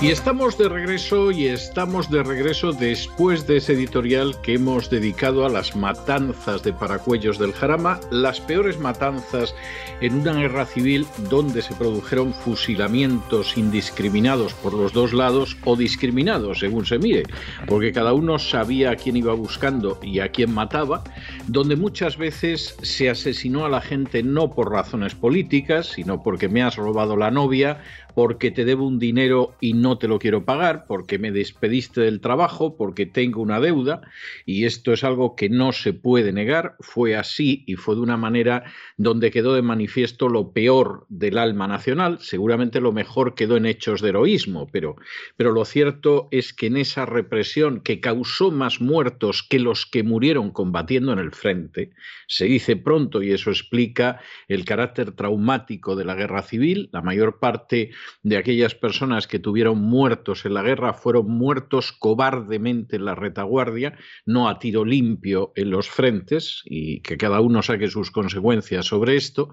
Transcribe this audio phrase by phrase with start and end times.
[0.00, 5.44] Y estamos de regreso y estamos de regreso después de ese editorial que hemos dedicado
[5.44, 9.56] a las matanzas de Paracuellos del Jarama, las peores matanzas
[10.00, 16.60] en una guerra civil donde se produjeron fusilamientos indiscriminados por los dos lados o discriminados
[16.60, 17.24] según se mire,
[17.66, 21.02] porque cada uno sabía a quién iba buscando y a quién mataba,
[21.48, 26.62] donde muchas veces se asesinó a la gente no por razones políticas, sino porque me
[26.62, 27.80] has robado la novia
[28.18, 32.20] porque te debo un dinero y no te lo quiero pagar, porque me despediste del
[32.20, 34.00] trabajo, porque tengo una deuda,
[34.44, 38.16] y esto es algo que no se puede negar, fue así y fue de una
[38.16, 38.64] manera
[38.96, 44.02] donde quedó de manifiesto lo peor del alma nacional, seguramente lo mejor quedó en hechos
[44.02, 44.96] de heroísmo, pero,
[45.36, 50.02] pero lo cierto es que en esa represión que causó más muertos que los que
[50.02, 51.92] murieron combatiendo en el frente,
[52.26, 57.38] se dice pronto, y eso explica el carácter traumático de la guerra civil, la mayor
[57.38, 57.92] parte
[58.22, 63.96] de aquellas personas que tuvieron muertos en la guerra fueron muertos cobardemente en la retaguardia,
[64.26, 69.16] no a tiro limpio en los frentes y que cada uno saque sus consecuencias sobre
[69.16, 69.50] esto.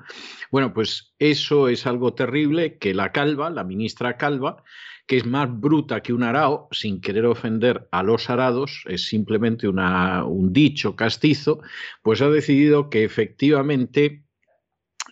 [0.52, 4.64] Bueno, pues eso es algo terrible que la Calva, la ministra Calva,
[5.08, 9.68] que es más bruta que un arao, sin querer ofender a los arados, es simplemente
[9.68, 11.62] un dicho castizo,
[12.02, 14.25] pues ha decidido que efectivamente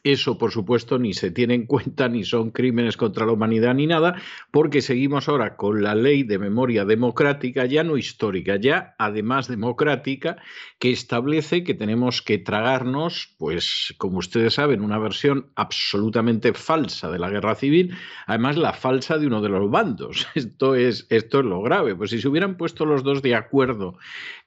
[0.03, 3.87] eso, por supuesto, ni se tiene en cuenta, ni son crímenes contra la humanidad, ni
[3.87, 9.47] nada, porque seguimos ahora con la ley de memoria democrática, ya no histórica, ya además
[9.47, 10.37] democrática,
[10.77, 17.19] que establece que tenemos que tragarnos, pues, como ustedes saben, una versión absolutamente falsa de
[17.19, 17.95] la guerra civil,
[18.28, 20.28] además la falsa de uno de los bandos.
[20.35, 21.95] Esto es, esto es lo grave.
[21.95, 23.97] Pues si se hubieran puesto los dos de acuerdo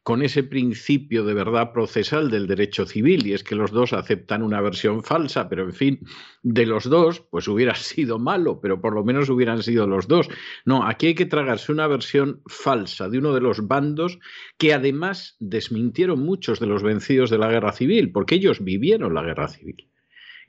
[0.06, 4.44] con ese principio de verdad procesal del derecho civil, y es que los dos aceptan
[4.44, 6.00] una versión falsa, pero en fin,
[6.44, 10.28] de los dos, pues hubiera sido malo, pero por lo menos hubieran sido los dos.
[10.64, 14.20] No, aquí hay que tragarse una versión falsa de uno de los bandos
[14.58, 19.24] que además desmintieron muchos de los vencidos de la guerra civil, porque ellos vivieron la
[19.24, 19.90] guerra civil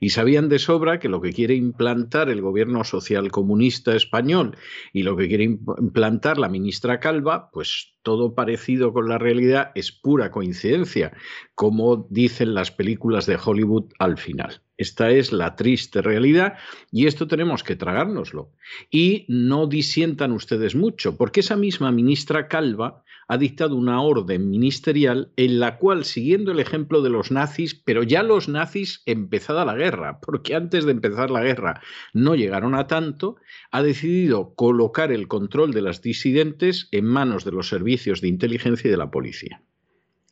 [0.00, 4.56] y sabían de sobra que lo que quiere implantar el gobierno social comunista español
[4.92, 9.92] y lo que quiere implantar la ministra Calva, pues todo parecido con la realidad es
[9.92, 11.12] pura coincidencia,
[11.54, 14.62] como dicen las películas de Hollywood al final.
[14.78, 16.54] Esta es la triste realidad
[16.90, 18.50] y esto tenemos que tragárnoslo.
[18.90, 25.32] Y no disientan ustedes mucho, porque esa misma ministra Calva ha dictado una orden ministerial
[25.36, 29.74] en la cual, siguiendo el ejemplo de los nazis, pero ya los nazis empezada la
[29.74, 31.82] guerra, porque antes de empezar la guerra
[32.14, 33.36] no llegaron a tanto,
[33.70, 38.88] ha decidido colocar el control de las disidentes en manos de los servicios de inteligencia
[38.88, 39.62] y de la policía,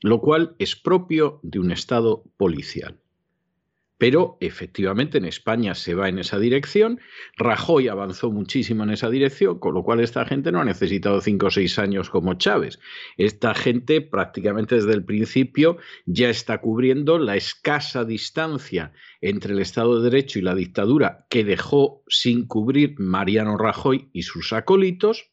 [0.03, 3.01] lo cual es propio de un Estado policial.
[3.99, 7.01] Pero efectivamente en España se va en esa dirección.
[7.37, 11.47] Rajoy avanzó muchísimo en esa dirección, con lo cual esta gente no ha necesitado cinco
[11.47, 12.79] o seis años como Chávez.
[13.17, 19.99] Esta gente prácticamente desde el principio ya está cubriendo la escasa distancia entre el Estado
[19.99, 25.31] de Derecho y la dictadura que dejó sin cubrir Mariano Rajoy y sus acólitos.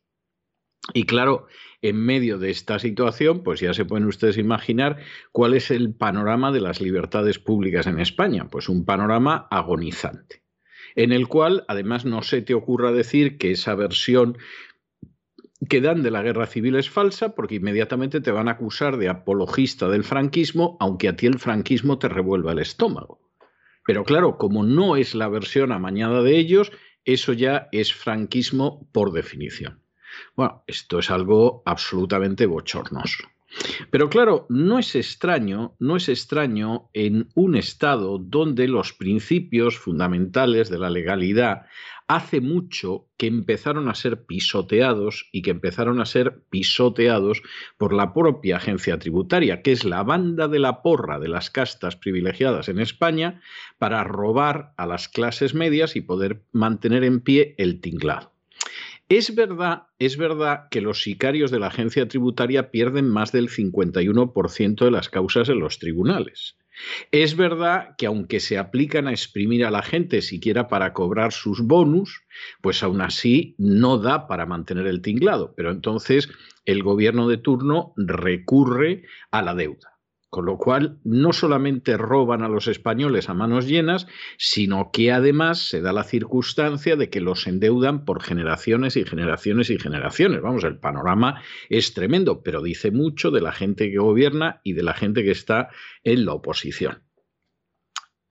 [0.93, 1.47] Y claro,
[1.83, 4.97] en medio de esta situación, pues ya se pueden ustedes imaginar
[5.31, 8.47] cuál es el panorama de las libertades públicas en España.
[8.49, 10.43] Pues un panorama agonizante,
[10.95, 14.37] en el cual además no se te ocurra decir que esa versión
[15.69, 19.09] que dan de la guerra civil es falsa porque inmediatamente te van a acusar de
[19.09, 23.19] apologista del franquismo, aunque a ti el franquismo te revuelva el estómago.
[23.85, 26.71] Pero claro, como no es la versión amañada de ellos,
[27.03, 29.82] eso ya es franquismo por definición.
[30.35, 33.23] Bueno, esto es algo absolutamente bochornoso.
[33.91, 40.69] Pero claro, no es extraño, no es extraño en un estado donde los principios fundamentales
[40.69, 41.67] de la legalidad
[42.07, 47.41] hace mucho que empezaron a ser pisoteados y que empezaron a ser pisoteados
[47.77, 51.95] por la propia agencia tributaria, que es la banda de la porra de las castas
[51.95, 53.41] privilegiadas en España
[53.77, 58.32] para robar a las clases medias y poder mantener en pie el tinglado.
[59.09, 64.85] Es verdad, es verdad que los sicarios de la agencia tributaria pierden más del 51%
[64.85, 66.57] de las causas en los tribunales.
[67.11, 71.61] Es verdad que aunque se aplican a exprimir a la gente siquiera para cobrar sus
[71.61, 72.23] bonus,
[72.61, 75.53] pues aún así no da para mantener el tinglado.
[75.55, 76.29] Pero entonces
[76.65, 79.92] el gobierno de turno recurre a la deuda.
[80.33, 84.07] Con lo cual, no solamente roban a los españoles a manos llenas,
[84.39, 89.69] sino que además se da la circunstancia de que los endeudan por generaciones y generaciones
[89.69, 90.41] y generaciones.
[90.41, 94.81] Vamos, el panorama es tremendo, pero dice mucho de la gente que gobierna y de
[94.81, 95.69] la gente que está
[96.03, 97.02] en la oposición.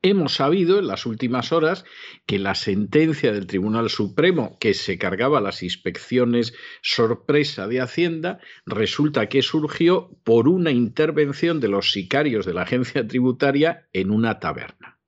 [0.05, 1.85] Hemos sabido en las últimas horas
[2.27, 9.29] que la sentencia del Tribunal Supremo que se cargaba las inspecciones sorpresa de Hacienda resulta
[9.29, 14.99] que surgió por una intervención de los sicarios de la agencia tributaria en una taberna.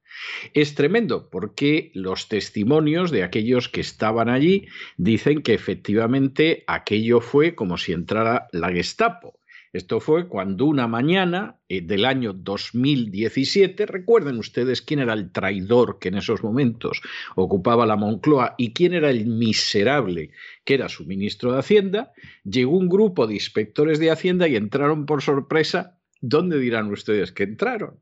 [0.53, 7.57] Es tremendo porque los testimonios de aquellos que estaban allí dicen que efectivamente aquello fue
[7.57, 9.41] como si entrara la Gestapo
[9.75, 15.99] esto fue cuando una mañana eh, del año 2017, recuerden ustedes quién era el traidor
[15.99, 17.03] que en esos momentos
[17.35, 20.31] ocupaba la Moncloa y quién era el miserable
[20.65, 22.13] que era su ministro de Hacienda,
[22.45, 25.99] llegó un grupo de inspectores de Hacienda y entraron por sorpresa.
[26.21, 27.99] ¿Dónde dirán ustedes que entraron?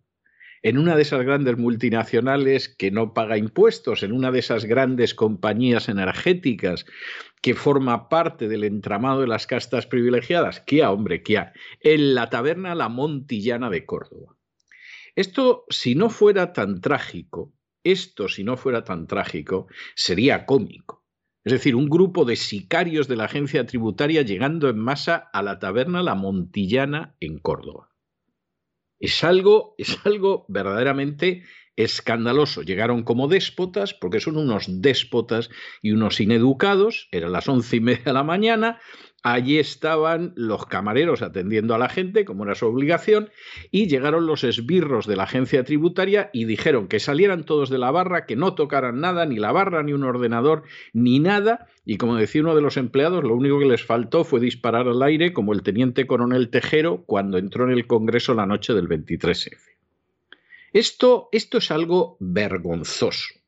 [0.64, 5.12] en una de esas grandes multinacionales que no paga impuestos, en una de esas grandes
[5.12, 6.86] compañías energéticas
[7.42, 10.60] que forma parte del entramado de las castas privilegiadas.
[10.60, 11.44] ¿Qué hombre, qué
[11.80, 14.36] En la taberna La Montillana de Córdoba.
[15.16, 17.52] Esto, si no fuera tan trágico,
[17.84, 19.66] esto, si no fuera tan trágico,
[19.96, 21.04] sería cómico.
[21.44, 25.58] Es decir, un grupo de sicarios de la agencia tributaria llegando en masa a la
[25.58, 27.91] taberna La Montillana en Córdoba.
[29.02, 31.42] Es algo, es algo verdaderamente
[31.74, 32.62] escandaloso.
[32.62, 35.50] Llegaron como déspotas, porque son unos déspotas
[35.82, 38.80] y unos ineducados, eran las once y media de la mañana,
[39.22, 43.30] allí estaban los camareros atendiendo a la gente, como era su obligación,
[43.70, 47.90] y llegaron los esbirros de la agencia tributaria y dijeron que salieran todos de la
[47.90, 52.16] barra, que no tocaran nada, ni la barra, ni un ordenador, ni nada, y como
[52.16, 55.52] decía uno de los empleados, lo único que les faltó fue disparar al aire como
[55.52, 59.58] el teniente coronel Tejero cuando entró en el Congreso la noche del 23F.
[60.72, 63.41] Esto, esto es algo vergonzoso.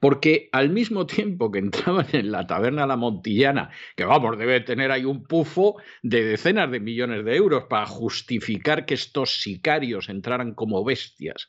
[0.00, 4.90] Porque al mismo tiempo que entraban en la taberna La Montillana, que vamos, debe tener
[4.90, 10.54] ahí un pufo de decenas de millones de euros para justificar que estos sicarios entraran
[10.54, 11.48] como bestias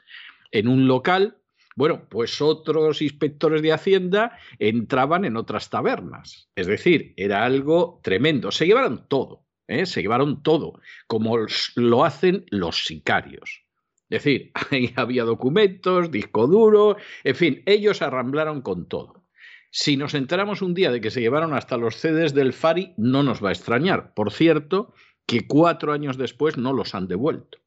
[0.51, 1.37] en un local,
[1.75, 6.49] bueno, pues otros inspectores de Hacienda entraban en otras tabernas.
[6.55, 8.51] Es decir, era algo tremendo.
[8.51, 9.85] Se llevaron todo, ¿eh?
[9.85, 11.37] se llevaron todo, como
[11.75, 13.64] lo hacen los sicarios.
[14.09, 19.25] Es decir, ahí había documentos, disco duro, en fin, ellos arramblaron con todo.
[19.71, 23.23] Si nos enteramos un día de que se llevaron hasta los CDs del Fari, no
[23.23, 24.13] nos va a extrañar.
[24.13, 24.93] Por cierto,
[25.25, 27.57] que cuatro años después no los han devuelto,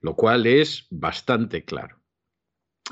[0.00, 2.01] lo cual es bastante claro.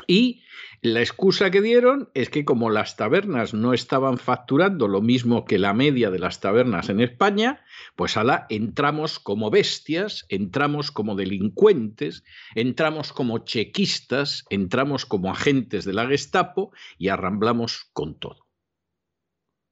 [0.06, 0.42] Y
[0.82, 5.58] la excusa que dieron es que como las tabernas no estaban facturando lo mismo que
[5.58, 7.64] la media de las tabernas en España,
[7.96, 15.92] pues ala, entramos como bestias, entramos como delincuentes, entramos como chequistas, entramos como agentes de
[15.92, 18.46] la Gestapo y arramblamos con todo.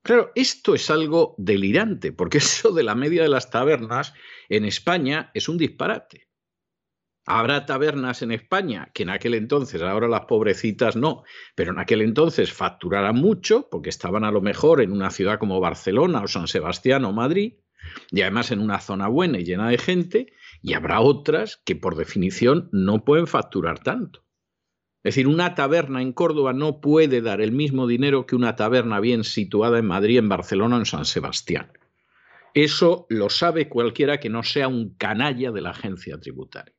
[0.03, 4.12] Claro, esto es algo delirante, porque eso de la media de las tabernas
[4.49, 6.27] en España es un disparate.
[7.30, 12.00] Habrá tabernas en España que en aquel entonces, ahora las pobrecitas no, pero en aquel
[12.00, 16.48] entonces facturaran mucho porque estaban a lo mejor en una ciudad como Barcelona o San
[16.48, 17.56] Sebastián o Madrid
[18.10, 20.32] y además en una zona buena y llena de gente
[20.62, 24.25] y habrá otras que por definición no pueden facturar tanto.
[25.02, 29.00] Es decir, una taberna en Córdoba no puede dar el mismo dinero que una taberna
[29.00, 31.73] bien situada en Madrid, en Barcelona o en San Sebastián.
[32.54, 36.77] Eso lo sabe cualquiera que no sea un canalla de la agencia tributaria.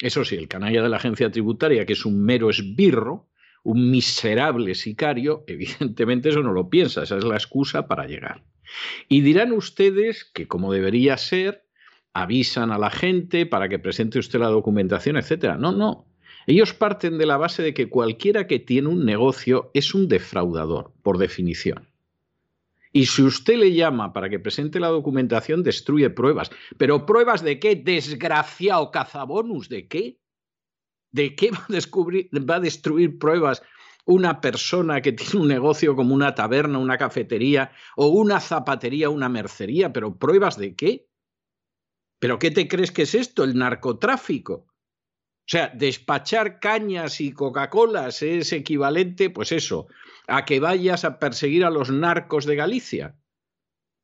[0.00, 3.28] Eso sí, el canalla de la agencia tributaria, que es un mero esbirro,
[3.62, 8.42] un miserable sicario, evidentemente eso no lo piensa, esa es la excusa para llegar.
[9.08, 11.64] Y dirán ustedes que como debería ser,
[12.12, 15.56] avisan a la gente para que presente usted la documentación, etcétera.
[15.56, 16.06] No, no.
[16.46, 20.92] Ellos parten de la base de que cualquiera que tiene un negocio es un defraudador,
[21.02, 21.88] por definición.
[22.96, 26.50] Y si usted le llama para que presente la documentación, destruye pruebas.
[26.78, 27.76] ¿Pero pruebas de qué?
[27.76, 30.18] Desgraciado cazabonus, ¿de qué?
[31.12, 33.62] ¿De qué va a, descubrir, va a destruir pruebas
[34.06, 39.28] una persona que tiene un negocio como una taberna, una cafetería o una zapatería, una
[39.28, 39.92] mercería?
[39.92, 41.06] ¿Pero pruebas de qué?
[42.18, 43.44] ¿Pero qué te crees que es esto?
[43.44, 44.68] El narcotráfico.
[45.46, 49.86] O sea, despachar cañas y Coca-Colas es equivalente, pues eso,
[50.26, 53.14] a que vayas a perseguir a los narcos de Galicia.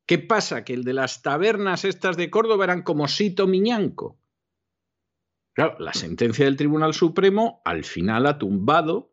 [0.05, 0.63] ¿Qué pasa?
[0.63, 4.17] Que el de las tabernas estas de Córdoba eran como Sito Miñanco.
[5.51, 9.11] Claro, la sentencia del Tribunal Supremo al final ha tumbado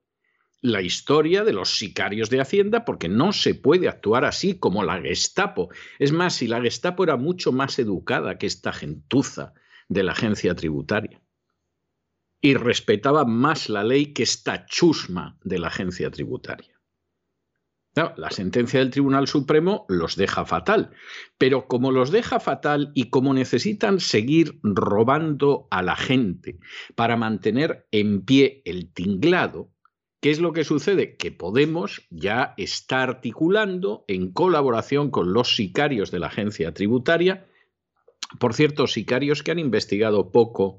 [0.60, 5.00] la historia de los sicarios de Hacienda porque no se puede actuar así como la
[5.00, 5.70] Gestapo.
[5.98, 9.52] Es más, si la Gestapo era mucho más educada que esta gentuza
[9.88, 11.20] de la agencia tributaria
[12.40, 16.74] y respetaba más la ley que esta chusma de la agencia tributaria.
[17.94, 20.90] la sentencia del Tribunal Supremo los deja fatal,
[21.38, 26.60] pero como los deja fatal y como necesitan seguir robando a la gente
[26.94, 29.72] para mantener en pie el tinglado,
[30.20, 31.16] ¿Qué es lo que sucede?
[31.16, 37.46] Que Podemos ya está articulando en colaboración con los sicarios de la agencia tributaria,
[38.38, 40.78] por cierto, sicarios que han investigado poco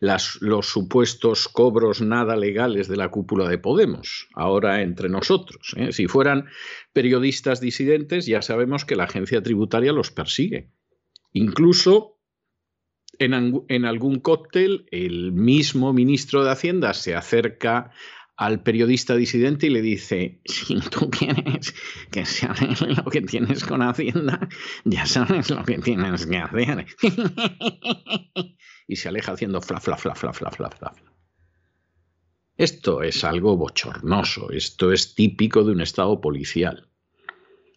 [0.00, 5.74] los supuestos cobros nada legales de la cúpula de Podemos, ahora entre nosotros.
[5.76, 5.92] ¿eh?
[5.92, 6.46] Si fueran
[6.92, 10.70] periodistas disidentes, ya sabemos que la agencia tributaria los persigue.
[11.32, 12.18] Incluso
[13.18, 17.90] en, en algún cóctel, el mismo ministro de Hacienda se acerca
[18.36, 21.74] al periodista disidente y le dice, si tú quieres
[22.10, 24.48] que se arregle lo que tienes con Hacienda,
[24.84, 26.86] ya sabes lo que tienes que hacer.
[28.88, 30.92] y se aleja haciendo fla, fla, fla, fla, fla, fla, fla.
[32.58, 36.90] Esto es algo bochornoso, esto es típico de un Estado policial.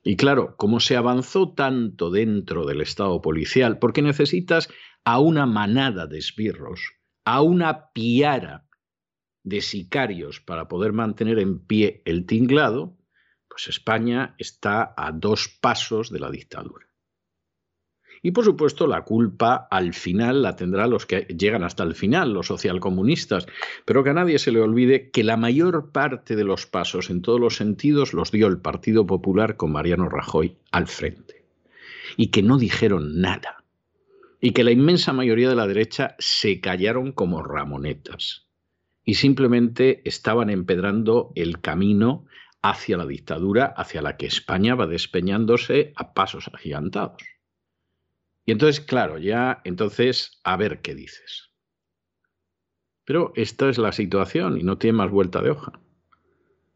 [0.03, 4.69] Y claro, como se avanzó tanto dentro del Estado policial, porque necesitas
[5.03, 6.93] a una manada de esbirros,
[7.25, 8.68] a una piara
[9.43, 12.97] de sicarios para poder mantener en pie el tinglado,
[13.47, 16.87] pues España está a dos pasos de la dictadura.
[18.21, 22.33] Y por supuesto la culpa al final la tendrá los que llegan hasta el final,
[22.33, 23.47] los socialcomunistas,
[23.85, 27.21] pero que a nadie se le olvide que la mayor parte de los pasos en
[27.21, 31.45] todos los sentidos los dio el Partido Popular con Mariano Rajoy al frente.
[32.17, 33.63] Y que no dijeron nada.
[34.41, 38.48] Y que la inmensa mayoría de la derecha se callaron como ramonetas
[39.09, 42.27] y simplemente estaban empedrando el camino
[42.61, 47.23] hacia la dictadura, hacia la que España va despeñándose a pasos agigantados.
[48.45, 51.49] Y entonces, claro, ya entonces, a ver qué dices.
[53.03, 55.71] Pero esta es la situación y no tiene más vuelta de hoja.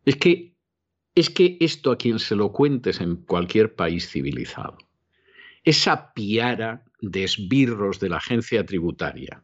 [0.04, 0.58] Es que,
[1.14, 4.80] es que esto a quien se lo cuentes en cualquier país civilizado,
[5.64, 9.44] esa piara de esbirros de la agencia tributaria,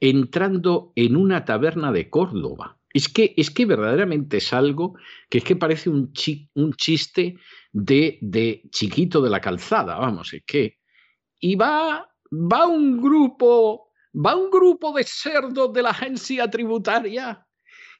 [0.00, 2.78] entrando en una taberna de Córdoba.
[2.92, 4.96] Es que, es que verdaderamente es algo
[5.28, 7.36] que es que parece un, chiste
[7.72, 10.78] de, de, chiquito de la calzada, vamos, es que...
[11.40, 17.44] Y va, va un grupo, va un grupo de cerdos de la agencia tributaria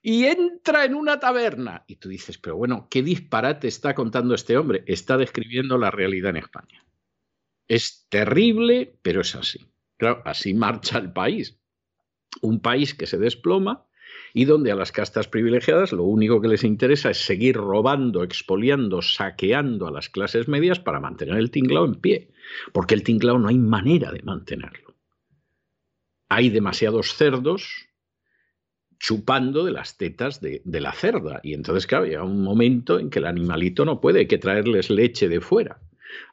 [0.00, 1.84] y entra en una taberna.
[1.88, 4.84] Y tú dices, pero bueno, ¿qué disparate está contando este hombre?
[4.86, 6.86] Está describiendo la realidad en España.
[7.66, 9.66] Es terrible, pero es así.
[9.96, 11.58] Claro, así marcha el país
[12.42, 13.86] un país que se desploma
[14.32, 19.00] y donde a las castas privilegiadas lo único que les interesa es seguir robando, expoliando,
[19.00, 22.30] saqueando a las clases medias para mantener el tinglao en pie,
[22.72, 24.96] porque el tinglao no hay manera de mantenerlo.
[26.28, 27.88] Hay demasiados cerdos
[28.98, 33.18] chupando de las tetas de, la cerda y entonces claro, llega un momento en que
[33.18, 35.80] el animalito no puede, hay que traerles leche de fuera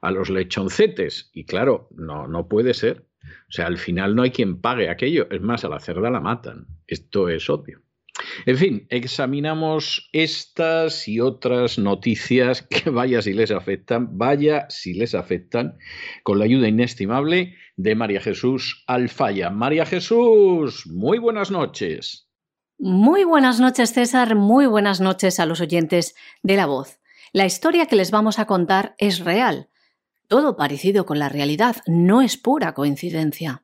[0.02, 3.08] a los lechoncetes y claro, no, no puede ser.
[3.24, 5.28] O sea, al final no hay quien pague aquello.
[5.30, 6.68] Es más, a la cerda la matan.
[6.88, 7.82] Esto es obvio.
[8.46, 15.16] En fin, examinamos estas y otras noticias que vaya si les afectan, vaya si les
[15.16, 15.78] afectan,
[16.24, 19.50] con la ayuda inestimable de María Jesús Alfaya.
[19.50, 22.28] María Jesús, muy buenas noches.
[22.78, 24.36] Muy buenas noches, César.
[24.36, 27.00] Muy buenas noches a los oyentes de La Voz.
[27.32, 29.71] La historia que les vamos a contar es real
[30.32, 33.64] todo parecido con la realidad, no es pura coincidencia.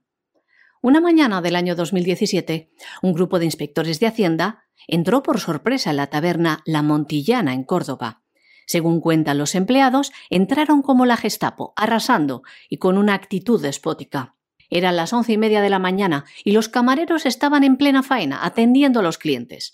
[0.82, 5.96] Una mañana del año 2017, un grupo de inspectores de Hacienda entró por sorpresa en
[5.96, 8.22] la taberna La Montillana en Córdoba.
[8.66, 14.36] Según cuentan los empleados, entraron como la Gestapo, arrasando y con una actitud despótica.
[14.70, 18.46] Eran las once y media de la mañana y los camareros estaban en plena faena,
[18.46, 19.74] atendiendo a los clientes.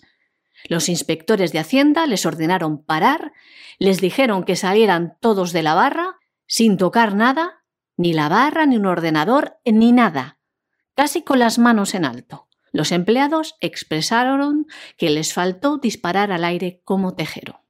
[0.68, 3.32] Los inspectores de Hacienda les ordenaron parar,
[3.80, 7.64] les dijeron que salieran todos de la barra sin tocar nada,
[7.96, 10.38] ni la barra, ni un ordenador, ni nada,
[10.94, 12.48] casi con las manos en alto.
[12.72, 17.64] Los empleados expresaron que les faltó disparar al aire como tejero.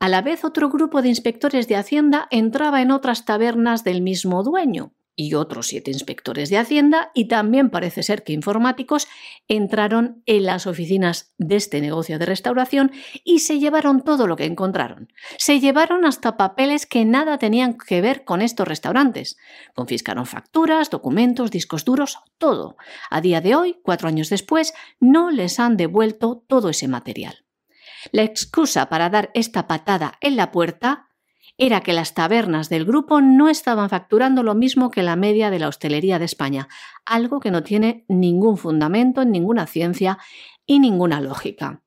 [0.00, 4.42] A la vez otro grupo de inspectores de Hacienda entraba en otras tabernas del mismo
[4.42, 4.92] dueño.
[5.16, 9.06] Y otros siete inspectores de Hacienda y también parece ser que informáticos
[9.48, 12.92] entraron en las oficinas de este negocio de restauración
[13.22, 15.12] y se llevaron todo lo que encontraron.
[15.38, 19.36] Se llevaron hasta papeles que nada tenían que ver con estos restaurantes.
[19.74, 22.76] Confiscaron facturas, documentos, discos duros, todo.
[23.10, 27.44] A día de hoy, cuatro años después, no les han devuelto todo ese material.
[28.12, 31.08] La excusa para dar esta patada en la puerta
[31.56, 35.58] era que las tabernas del grupo no estaban facturando lo mismo que la media de
[35.58, 36.68] la hostelería de España,
[37.04, 40.18] algo que no tiene ningún fundamento, ninguna ciencia
[40.66, 41.82] y ninguna lógica.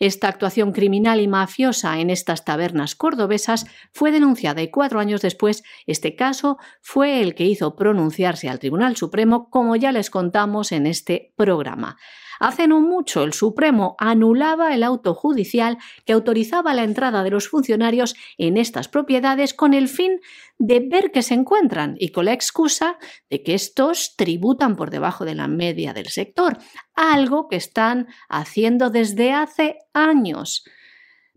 [0.00, 5.62] Esta actuación criminal y mafiosa en estas tabernas cordobesas fue denunciada y cuatro años después
[5.86, 10.86] este caso fue el que hizo pronunciarse al Tribunal Supremo, como ya les contamos en
[10.86, 11.96] este programa.
[12.38, 17.48] Hace no mucho el Supremo anulaba el auto judicial que autorizaba la entrada de los
[17.48, 20.20] funcionarios en estas propiedades con el fin
[20.58, 22.98] de ver que se encuentran y con la excusa
[23.30, 26.58] de que estos tributan por debajo de la media del sector,
[26.94, 30.64] algo que están haciendo desde hace años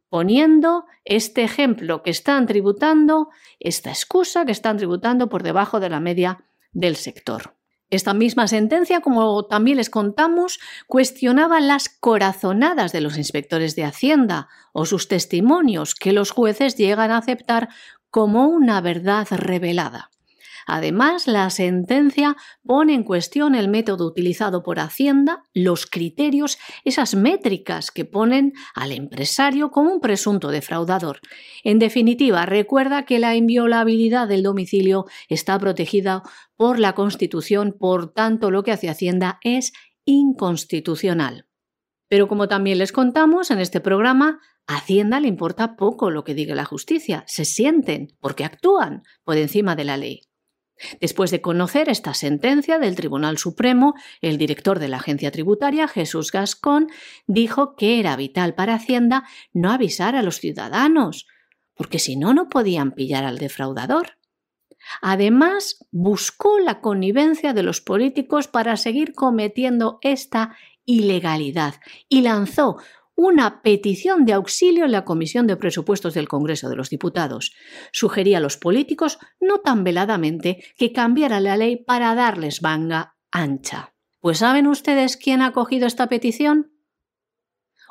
[0.10, 3.30] poniendo este ejemplo que están tributando,
[3.60, 7.59] esta excusa que están tributando por debajo de la media del sector.
[7.90, 14.48] Esta misma sentencia, como también les contamos, cuestionaba las corazonadas de los inspectores de Hacienda
[14.74, 17.70] o sus testimonios que los jueces llegan a aceptar
[18.12, 20.09] como una verdad revelada.
[20.72, 27.90] Además, la sentencia pone en cuestión el método utilizado por Hacienda, los criterios, esas métricas
[27.90, 31.22] que ponen al empresario como un presunto defraudador.
[31.64, 36.22] En definitiva, recuerda que la inviolabilidad del domicilio está protegida
[36.56, 39.74] por la Constitución, por tanto lo que hace Hacienda es
[40.06, 41.48] inconstitucional.
[42.08, 46.36] Pero como también les contamos en este programa, a Hacienda le importa poco lo que
[46.36, 50.29] diga la justicia, se sienten, porque actúan por encima de la ley.
[51.00, 56.32] Después de conocer esta sentencia del Tribunal Supremo, el director de la agencia tributaria, Jesús
[56.32, 56.88] Gascón,
[57.28, 61.28] dijo que era vital para Hacienda no avisar a los ciudadanos,
[61.76, 64.18] porque si no, no podían pillar al defraudador.
[65.02, 70.56] Además, buscó la connivencia de los políticos para seguir cometiendo esta
[70.86, 71.76] ilegalidad
[72.08, 72.78] y lanzó
[73.22, 77.52] una petición de auxilio en la Comisión de Presupuestos del Congreso de los Diputados.
[77.92, 83.94] Sugería a los políticos, no tan veladamente, que cambiara la ley para darles manga ancha.
[84.22, 86.72] Pues ¿saben ustedes quién ha cogido esta petición?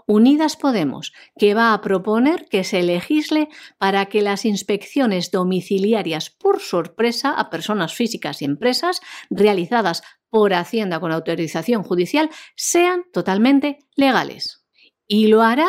[0.07, 6.61] Unidas Podemos, que va a proponer que se legisle para que las inspecciones domiciliarias por
[6.61, 14.58] sorpresa a personas físicas y empresas realizadas por Hacienda con autorización judicial sean totalmente legales
[15.09, 15.69] y lo hará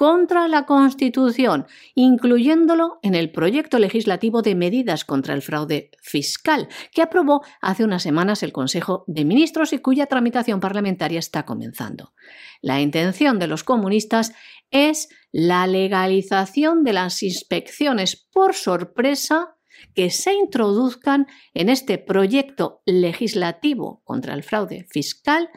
[0.00, 7.02] contra la Constitución, incluyéndolo en el proyecto legislativo de medidas contra el fraude fiscal, que
[7.02, 12.14] aprobó hace unas semanas el Consejo de Ministros y cuya tramitación parlamentaria está comenzando.
[12.62, 14.32] La intención de los comunistas
[14.70, 19.58] es la legalización de las inspecciones por sorpresa
[19.94, 25.50] que se introduzcan en este proyecto legislativo contra el fraude fiscal,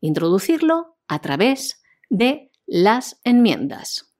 [0.00, 4.14] introducirlo a través de las enmiendas.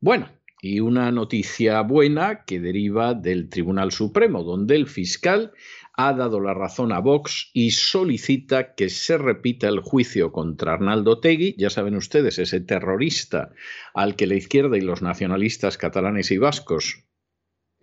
[0.00, 0.28] Bueno,
[0.64, 5.52] y una noticia buena que deriva del Tribunal Supremo, donde el fiscal
[5.96, 11.20] ha dado la razón a Vox y solicita que se repita el juicio contra Arnaldo
[11.20, 13.52] Tegui, ya saben ustedes, ese terrorista
[13.92, 17.04] al que la izquierda y los nacionalistas catalanes y vascos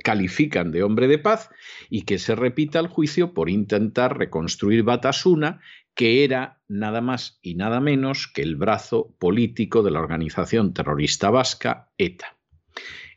[0.04, 1.50] califican de hombre de paz,
[1.90, 5.62] y que se repita el juicio por intentar reconstruir Batasuna
[5.96, 11.30] que era nada más y nada menos que el brazo político de la organización terrorista
[11.30, 12.38] vasca ETA.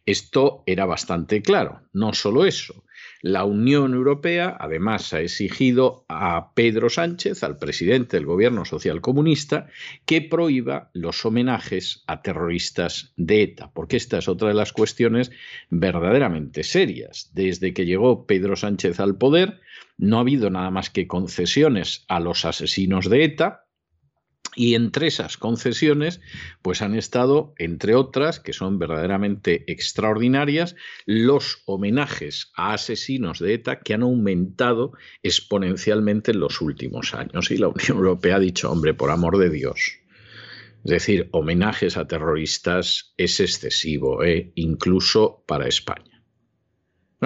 [0.07, 1.83] Esto era bastante claro.
[1.93, 2.84] No solo eso,
[3.25, 9.69] la Unión Europea además ha exigido a Pedro Sánchez, al presidente del gobierno social comunista,
[10.05, 15.31] que prohíba los homenajes a terroristas de ETA, porque esta es otra de las cuestiones
[15.71, 17.31] verdaderamente serias.
[17.33, 19.59] Desde que llegó Pedro Sánchez al poder,
[19.97, 23.64] no ha habido nada más que concesiones a los asesinos de ETA,
[24.55, 26.21] y entre esas concesiones,
[26.63, 33.81] pues han estado, entre otras, que son verdaderamente extraordinarias, los homenajes a asesinos de ETA
[33.81, 37.51] que han aumentado exponencialmente en los últimos años.
[37.51, 39.99] Y la Unión Europea ha dicho, hombre, por amor de Dios.
[40.85, 44.53] Es decir, homenajes a terroristas es excesivo, ¿eh?
[44.55, 46.14] incluso para España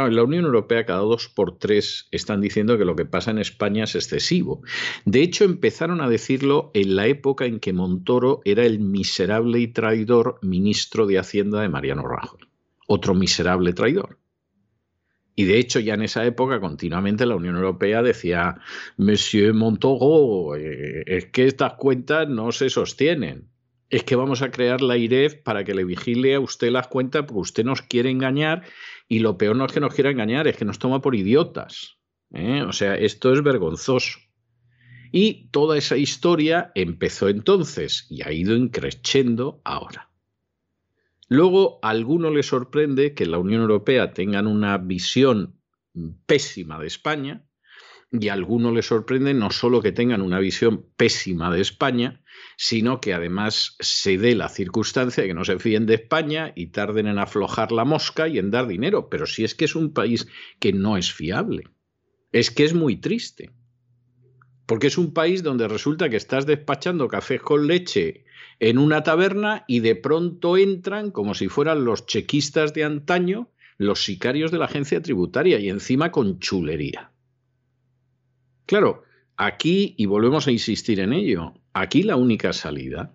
[0.07, 3.39] en la Unión Europea cada dos por tres están diciendo que lo que pasa en
[3.39, 4.63] España es excesivo.
[5.05, 9.69] De hecho, empezaron a decirlo en la época en que Montoro era el miserable y
[9.69, 12.41] traidor ministro de Hacienda de Mariano Rajoy.
[12.87, 14.19] Otro miserable traidor.
[15.39, 18.57] Y de hecho, ya en esa época, continuamente la Unión Europea decía,
[18.97, 23.49] Monsieur Montoro, eh, es que estas cuentas no se sostienen.
[23.89, 27.23] Es que vamos a crear la IREF para que le vigile a usted las cuentas
[27.23, 28.65] porque usted nos quiere engañar
[29.09, 31.99] y lo peor no es que nos quiera engañar, es que nos toma por idiotas.
[32.33, 32.63] ¿eh?
[32.63, 34.19] O sea, esto es vergonzoso.
[35.11, 40.11] Y toda esa historia empezó entonces y ha ido increciendo ahora.
[41.29, 45.59] Luego, a alguno le sorprende que la Unión Europea tengan una visión
[46.27, 47.45] pésima de España
[48.11, 52.23] y a alguno le sorprende no solo que tengan una visión pésima de España,
[52.61, 56.67] sino que además se dé la circunstancia de que no se fíen de España y
[56.67, 59.09] tarden en aflojar la mosca y en dar dinero.
[59.09, 60.27] Pero si es que es un país
[60.59, 61.69] que no es fiable,
[62.33, 63.53] es que es muy triste.
[64.67, 68.25] Porque es un país donde resulta que estás despachando cafés con leche
[68.59, 74.03] en una taberna y de pronto entran como si fueran los chequistas de antaño, los
[74.03, 77.13] sicarios de la agencia tributaria y encima con chulería.
[78.67, 79.05] Claro,
[79.37, 83.15] aquí, y volvemos a insistir en ello, aquí la única salida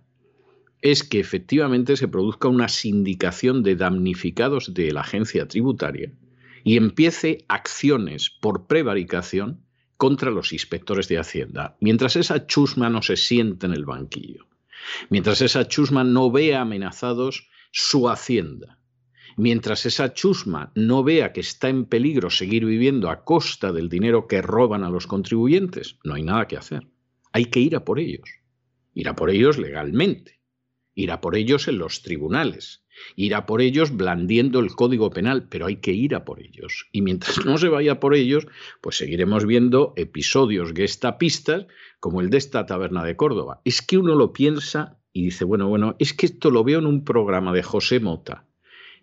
[0.82, 6.12] es que efectivamente se produzca una sindicación de damnificados de la agencia tributaria
[6.64, 9.66] y empiece acciones por prevaricación
[9.98, 14.48] contra los inspectores de Hacienda, mientras esa chusma no se siente en el banquillo.
[15.10, 18.80] Mientras esa chusma no vea amenazados su hacienda,
[19.38, 24.28] mientras esa chusma no vea que está en peligro seguir viviendo a costa del dinero
[24.28, 26.88] que roban a los contribuyentes, no hay nada que hacer.
[27.32, 28.43] Hay que ir a por ellos.
[28.94, 30.42] Ir a por ellos legalmente.
[30.96, 32.84] Ir a por ellos en los tribunales
[33.16, 36.88] ir a por ellos blandiendo el código penal, pero hay que ir a por ellos.
[36.92, 38.48] Y mientras no se vaya por ellos,
[38.82, 41.68] pues seguiremos viendo episodios gestapistas
[42.00, 43.62] como el de esta taberna de Córdoba.
[43.66, 46.86] Es que uno lo piensa y dice, bueno, bueno, es que esto lo veo en
[46.86, 48.48] un programa de José Mota,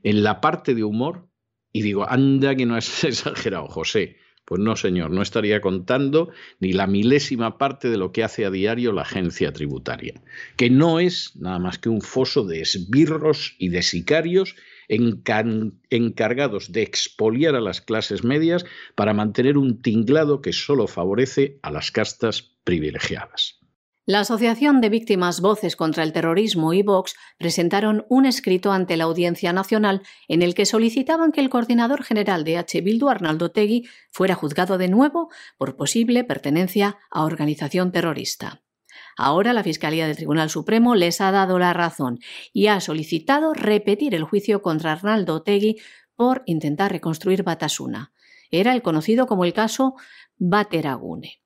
[0.03, 1.29] en la parte de humor,
[1.73, 4.17] y digo, anda que no es exagerado, José.
[4.51, 8.51] Pues no, señor, no estaría contando ni la milésima parte de lo que hace a
[8.51, 10.21] diario la agencia tributaria,
[10.57, 14.57] que no es nada más que un foso de esbirros y de sicarios
[14.89, 18.65] encargados de expoliar a las clases medias
[18.97, 23.60] para mantener un tinglado que solo favorece a las castas privilegiadas.
[24.11, 29.05] La Asociación de Víctimas Voces contra el Terrorismo y Vox presentaron un escrito ante la
[29.05, 32.81] Audiencia Nacional en el que solicitaban que el coordinador general de H.
[32.81, 38.63] Bildu, Arnaldo Tegui, fuera juzgado de nuevo por posible pertenencia a organización terrorista.
[39.17, 42.19] Ahora la Fiscalía del Tribunal Supremo les ha dado la razón
[42.53, 45.77] y ha solicitado repetir el juicio contra Arnaldo Tegui
[46.17, 48.13] por intentar reconstruir Batasuna.
[48.51, 49.95] Era el conocido como el caso
[50.37, 51.41] Bateragune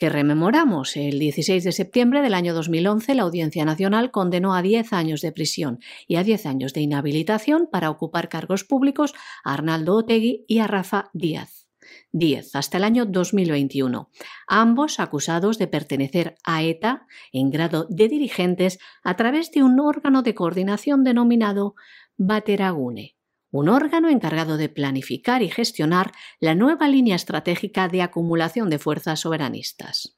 [0.00, 0.96] que rememoramos.
[0.96, 5.30] El 16 de septiembre del año 2011, la Audiencia Nacional condenó a 10 años de
[5.30, 10.58] prisión y a 10 años de inhabilitación para ocupar cargos públicos a Arnaldo Otegui y
[10.60, 11.68] a Rafa Díaz.
[12.12, 14.08] 10 hasta el año 2021,
[14.48, 20.22] ambos acusados de pertenecer a ETA en grado de dirigentes a través de un órgano
[20.22, 21.74] de coordinación denominado
[22.16, 23.19] Bateragune
[23.50, 29.20] un órgano encargado de planificar y gestionar la nueva línea estratégica de acumulación de fuerzas
[29.20, 30.16] soberanistas.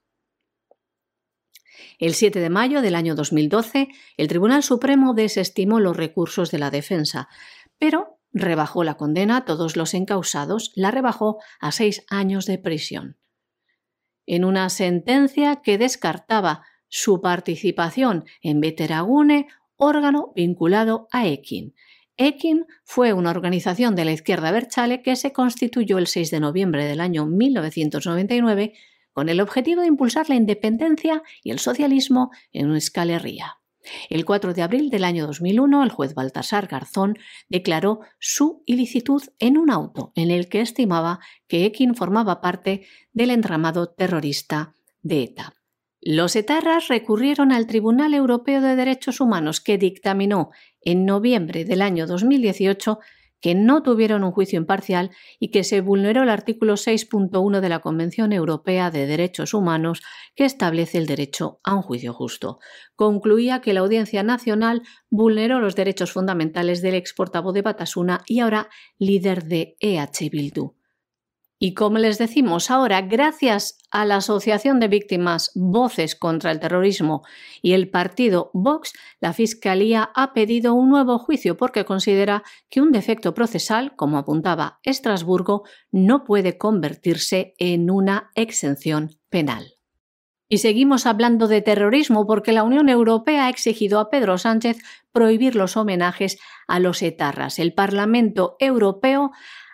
[1.99, 6.71] El 7 de mayo del año 2012, el Tribunal Supremo desestimó los recursos de la
[6.71, 7.29] defensa,
[7.79, 13.19] pero rebajó la condena a todos los encausados, la rebajó a seis años de prisión.
[14.27, 21.75] En una sentencia que descartaba su participación en Veteragune, órgano vinculado a Ekin,
[22.17, 26.85] Ekin fue una organización de la izquierda Berchale que se constituyó el 6 de noviembre
[26.85, 28.75] del año 1999
[29.13, 33.59] con el objetivo de impulsar la independencia y el socialismo en Euskal Herria.
[34.09, 39.59] El 4 de abril del año 2001, el juez Baltasar Garzón declaró su ilicitud en
[39.59, 45.55] un auto en el que estimaba que Ekin formaba parte del entramado terrorista de ETA.
[46.01, 50.51] Los etarras recurrieron al Tribunal Europeo de Derechos Humanos que dictaminó
[50.85, 52.99] en noviembre del año 2018
[53.43, 57.81] que no tuvieron un juicio imparcial y que se vulneró el artículo 6.1 de la
[57.81, 60.01] Convención Europea de Derechos Humanos
[60.37, 62.61] que establece el derecho a un juicio justo.
[62.95, 68.41] Concluía que la Audiencia Nacional vulneró los derechos fundamentales del ex portavoz de Batasuna y
[68.41, 68.69] ahora
[68.99, 70.82] líder de EH Bildu.
[71.65, 77.23] Y como les decimos ahora, gracias a la Asociación de Víctimas Voces contra el Terrorismo
[77.63, 82.91] y el partido Vox, la Fiscalía ha pedido un nuevo juicio porque considera que un
[82.91, 89.77] defecto procesal, como apuntaba Estrasburgo, no puede convertirse en una exención penal.
[90.49, 94.79] Y seguimos hablando de terrorismo porque la Unión Europea ha exigido a Pedro Sánchez
[95.13, 97.61] prohibir los homenajes a los etarras.
[97.61, 99.31] El Parlamento Europeo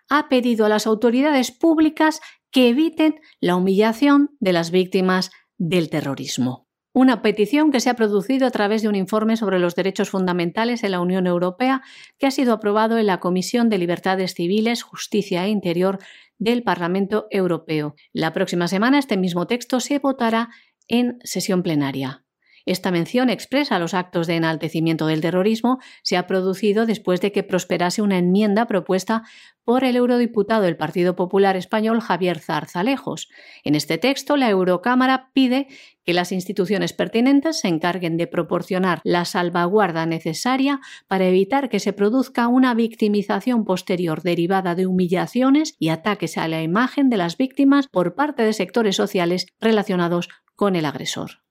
[0.09, 6.67] ha pedido a las autoridades públicas que eviten la humillación de las víctimas del terrorismo.
[6.95, 10.83] Una petición que se ha producido a través de un informe sobre los derechos fundamentales
[10.83, 11.83] en la Unión Europea
[12.19, 15.99] que ha sido aprobado en la Comisión de Libertades Civiles, Justicia e Interior
[16.39, 17.95] del Parlamento Europeo.
[18.13, 20.49] La próxima semana este mismo texto se votará
[20.89, 22.25] en sesión plenaria.
[22.69, 27.43] Esta mención expresa los actos de enaltecimiento del terrorismo se ha producido después de que
[27.43, 29.23] prosperase una enmienda propuesta
[29.65, 33.31] por el eurodiputado del Partido Popular Español Javier Zarzalejos.
[33.65, 35.69] En este texto, la Eurocámara pide
[36.05, 41.95] que las instituciones pertinentes se encarguen de proporcionar la salvaguarda necesaria para evitar que se
[41.95, 47.89] produzca una victimización posterior derivada de humillaciones y ataques a la imagen de las víctimas
[47.89, 51.48] por parte de sectores sociales relacionados con el agresor.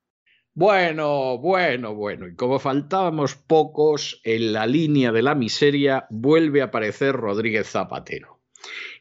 [0.60, 6.66] Bueno, bueno, bueno, y como faltábamos pocos, en la línea de la miseria vuelve a
[6.66, 8.42] aparecer Rodríguez Zapatero.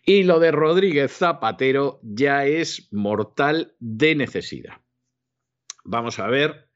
[0.05, 4.83] Y lo de Rodríguez Zapatero ya es mortal de necesidad.
[5.83, 6.69] Vamos a ver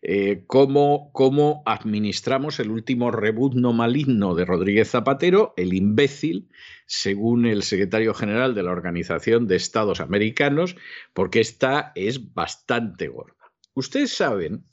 [0.00, 6.50] eh, cómo, cómo, administramos el último rebuzno maligno de Rodríguez Zapatero, el imbécil,
[6.86, 10.76] según el secretario general de la Organización de Estados Americanos,
[11.14, 13.39] porque esta es bastante gorda.
[13.74, 14.64] Ustedes saben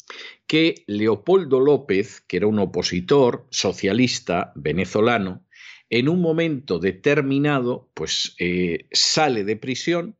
[0.48, 5.46] que Leopoldo López, que era un opositor socialista venezolano,
[5.90, 10.18] en un momento determinado, pues eh, sale de prisión,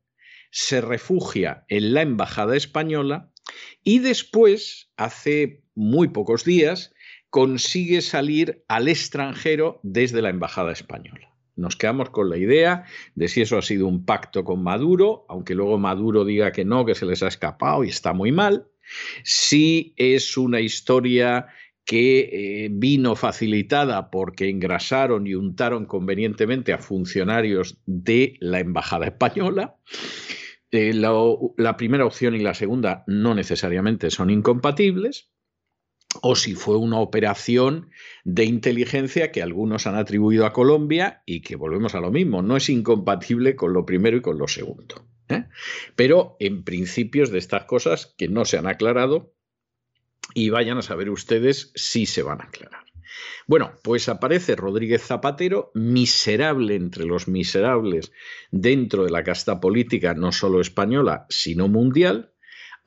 [0.50, 3.32] se refugia en la embajada española
[3.84, 6.94] y después, hace muy pocos días,
[7.30, 11.34] consigue salir al extranjero desde la embajada española.
[11.58, 15.54] Nos quedamos con la idea de si eso ha sido un pacto con Maduro, aunque
[15.54, 18.68] luego Maduro diga que no, que se les ha escapado y está muy mal.
[19.24, 21.48] Si es una historia
[21.84, 22.20] que
[22.64, 29.76] eh, vino facilitada porque engrasaron y untaron convenientemente a funcionarios de la Embajada Española.
[30.70, 35.30] Eh, la primera opción y la segunda no necesariamente son incompatibles
[36.22, 37.90] o si fue una operación
[38.24, 42.56] de inteligencia que algunos han atribuido a Colombia y que volvemos a lo mismo, no
[42.56, 45.06] es incompatible con lo primero y con lo segundo.
[45.28, 45.44] ¿eh?
[45.96, 49.34] Pero en principios de estas cosas que no se han aclarado
[50.34, 52.84] y vayan a saber ustedes si se van a aclarar.
[53.46, 58.12] Bueno, pues aparece Rodríguez Zapatero, miserable entre los miserables
[58.50, 62.32] dentro de la casta política no solo española, sino mundial,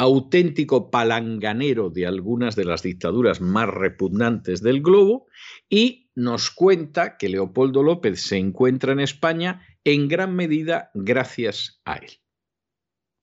[0.01, 5.27] auténtico palanganero de algunas de las dictaduras más repugnantes del globo,
[5.69, 11.97] y nos cuenta que Leopoldo López se encuentra en España en gran medida gracias a
[11.97, 12.09] él.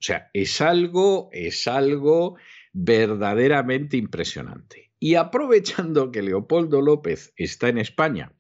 [0.01, 2.37] O sea, es algo, es algo
[2.73, 4.93] verdaderamente impresionante.
[5.01, 8.33] Y aprovechando que Leopoldo López está en España,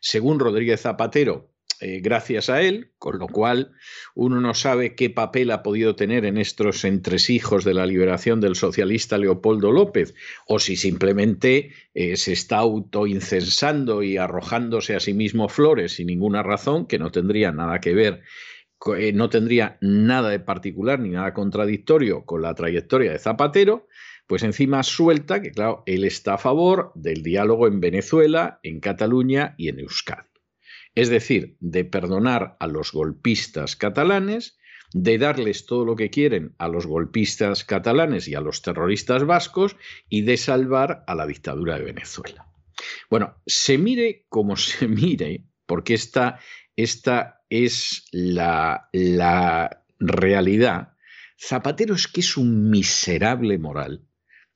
[0.00, 1.51] según Rodríguez Zapatero,
[1.82, 3.72] eh, gracias a él, con lo cual
[4.14, 8.54] uno no sabe qué papel ha podido tener en estos entresijos de la liberación del
[8.54, 10.14] socialista Leopoldo López,
[10.46, 16.44] o si simplemente eh, se está autoincensando y arrojándose a sí mismo flores sin ninguna
[16.44, 18.22] razón, que no tendría nada que ver
[18.96, 23.88] eh, no tendría nada de particular ni nada contradictorio con la trayectoria de Zapatero,
[24.28, 29.56] pues encima suelta que, claro, él está a favor del diálogo en Venezuela, en Cataluña
[29.58, 30.31] y en Euskadi
[30.94, 34.58] es decir, de perdonar a los golpistas catalanes,
[34.92, 39.76] de darles todo lo que quieren a los golpistas catalanes y a los terroristas vascos
[40.08, 42.46] y de salvar a la dictadura de Venezuela.
[43.08, 46.40] Bueno, se mire como se mire, porque esta,
[46.76, 50.92] esta es la, la realidad,
[51.44, 54.06] Zapatero es que es un miserable moral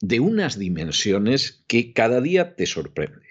[0.00, 3.25] de unas dimensiones que cada día te sorprende.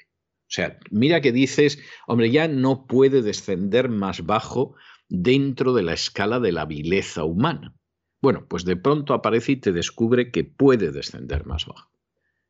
[0.45, 4.75] O sea, mira que dices, hombre, ya no puede descender más bajo
[5.09, 7.75] dentro de la escala de la vileza humana.
[8.21, 11.91] Bueno, pues de pronto aparece y te descubre que puede descender más bajo.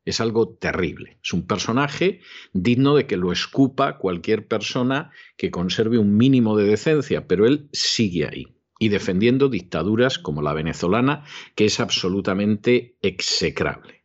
[0.04, 1.18] Es algo terrible.
[1.22, 2.20] Es un personaje
[2.52, 7.68] digno de que lo escupa cualquier persona que conserve un mínimo de decencia, pero él
[7.72, 13.95] sigue ahí y defendiendo dictaduras como la venezolana, que es absolutamente execrable.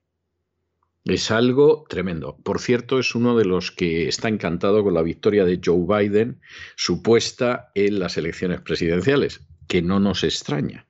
[1.06, 2.38] Es algo tremendo.
[2.44, 6.42] Por cierto, es uno de los que está encantado con la victoria de Joe Biden
[6.76, 10.88] supuesta en las elecciones presidenciales, que no nos extraña,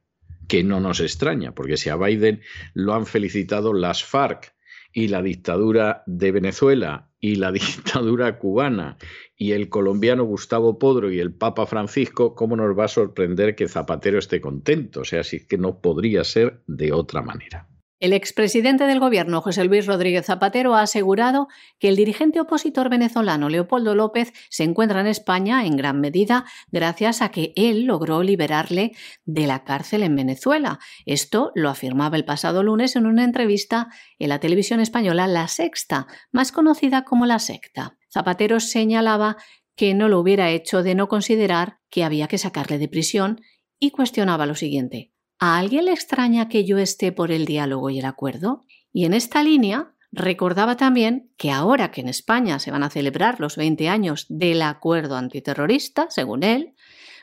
[0.49, 2.41] que no nos extraña, porque si a Biden
[2.73, 4.53] lo han felicitado las FARC
[4.91, 8.97] y la dictadura de Venezuela y la dictadura cubana
[9.37, 13.69] y el colombiano Gustavo Podro y el Papa Francisco, ¿cómo nos va a sorprender que
[13.69, 15.01] Zapatero esté contento?
[15.01, 17.70] O sea, es que no podría ser de otra manera.
[18.01, 23.47] El expresidente del gobierno, José Luis Rodríguez Zapatero, ha asegurado que el dirigente opositor venezolano
[23.47, 28.93] Leopoldo López se encuentra en España en gran medida gracias a que él logró liberarle
[29.25, 30.79] de la cárcel en Venezuela.
[31.05, 36.07] Esto lo afirmaba el pasado lunes en una entrevista en la televisión española La Sexta,
[36.31, 37.99] más conocida como La Secta.
[38.11, 39.37] Zapatero señalaba
[39.75, 43.41] que no lo hubiera hecho de no considerar que había que sacarle de prisión
[43.77, 45.10] y cuestionaba lo siguiente.
[45.43, 48.63] ¿A alguien le extraña que yo esté por el diálogo y el acuerdo?
[48.93, 53.39] Y en esta línea recordaba también que ahora que en España se van a celebrar
[53.39, 56.75] los 20 años del acuerdo antiterrorista, según él,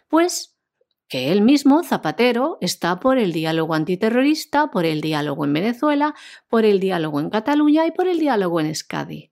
[0.08, 0.56] pues
[1.06, 6.12] que él mismo, Zapatero, está por el diálogo antiterrorista, por el diálogo en Venezuela,
[6.48, 9.30] por el diálogo en Cataluña y por el diálogo en Escadi.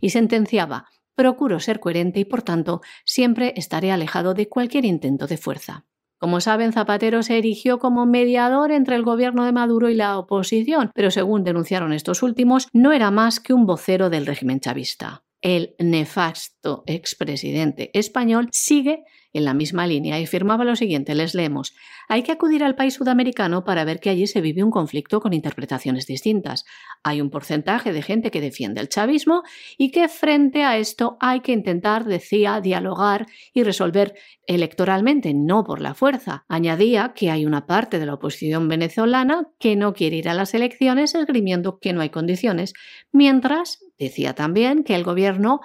[0.00, 5.36] Y sentenciaba, procuro ser coherente y por tanto siempre estaré alejado de cualquier intento de
[5.36, 5.84] fuerza.
[6.20, 10.90] Como saben, Zapatero se erigió como mediador entre el gobierno de Maduro y la oposición,
[10.94, 15.22] pero según denunciaron estos últimos, no era más que un vocero del régimen chavista.
[15.40, 21.74] El nefasto expresidente español sigue en la misma línea y firmaba lo siguiente, les leemos,
[22.08, 25.32] hay que acudir al país sudamericano para ver que allí se vive un conflicto con
[25.32, 26.64] interpretaciones distintas.
[27.04, 29.42] Hay un porcentaje de gente que defiende el chavismo
[29.78, 34.14] y que frente a esto hay que intentar, decía, dialogar y resolver
[34.46, 36.44] electoralmente, no por la fuerza.
[36.48, 40.54] Añadía que hay una parte de la oposición venezolana que no quiere ir a las
[40.54, 42.72] elecciones esgrimiendo que no hay condiciones,
[43.12, 45.60] mientras decía también que el gobierno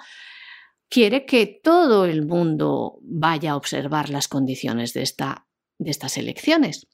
[0.88, 5.46] quiere que todo el mundo vaya a observar las condiciones de, esta,
[5.78, 6.88] de estas elecciones.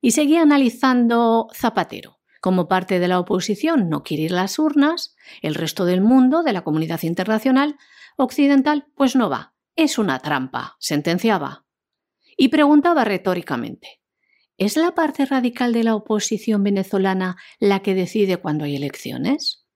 [0.00, 2.18] Y seguía analizando Zapatero.
[2.40, 6.42] Como parte de la oposición no quiere ir a las urnas, el resto del mundo,
[6.44, 7.76] de la comunidad internacional
[8.16, 9.54] occidental, pues no va.
[9.74, 11.66] Es una trampa, sentenciaba.
[12.36, 14.00] Y preguntaba retóricamente,
[14.56, 19.67] ¿es la parte radical de la oposición venezolana la que decide cuando hay elecciones?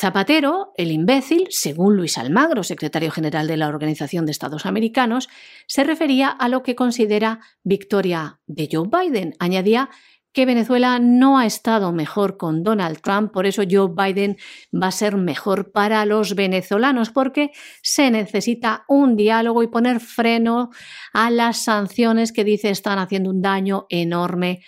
[0.00, 5.28] Zapatero, el imbécil, según Luis Almagro, secretario general de la Organización de Estados Americanos,
[5.66, 9.34] se refería a lo que considera victoria de Joe Biden.
[9.40, 9.90] Añadía
[10.32, 14.36] que Venezuela no ha estado mejor con Donald Trump, por eso Joe Biden
[14.72, 17.50] va a ser mejor para los venezolanos, porque
[17.82, 20.70] se necesita un diálogo y poner freno
[21.12, 24.60] a las sanciones que dice están haciendo un daño enorme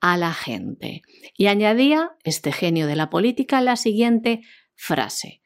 [0.00, 1.02] a la gente.
[1.36, 4.42] Y añadía, este genio de la política, la siguiente
[4.76, 5.42] frase.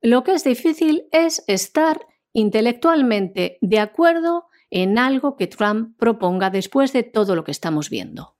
[0.00, 6.92] Lo que es difícil es estar intelectualmente de acuerdo en algo que Trump proponga después
[6.92, 8.36] de todo lo que estamos viendo.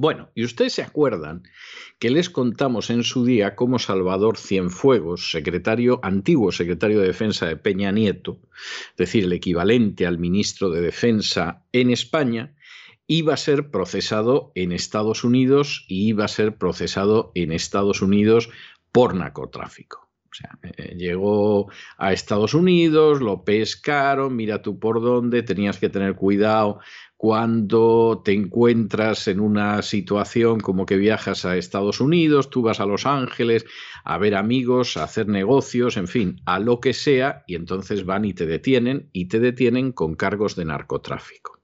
[0.00, 1.42] Bueno, y ustedes se acuerdan
[1.98, 7.56] que les contamos en su día cómo Salvador Cienfuegos, secretario, antiguo secretario de Defensa de
[7.56, 8.38] Peña Nieto,
[8.92, 12.54] es decir, el equivalente al ministro de Defensa en España,
[13.08, 18.50] iba a ser procesado en Estados Unidos y iba a ser procesado en Estados Unidos
[18.92, 20.08] por narcotráfico.
[20.30, 25.88] O sea, eh, llegó a Estados Unidos, lo pescaron, mira tú por dónde, tenías que
[25.88, 26.80] tener cuidado
[27.16, 32.86] cuando te encuentras en una situación como que viajas a Estados Unidos, tú vas a
[32.86, 33.64] Los Ángeles
[34.04, 38.26] a ver amigos, a hacer negocios, en fin, a lo que sea, y entonces van
[38.26, 41.58] y te detienen y te detienen con cargos de narcotráfico.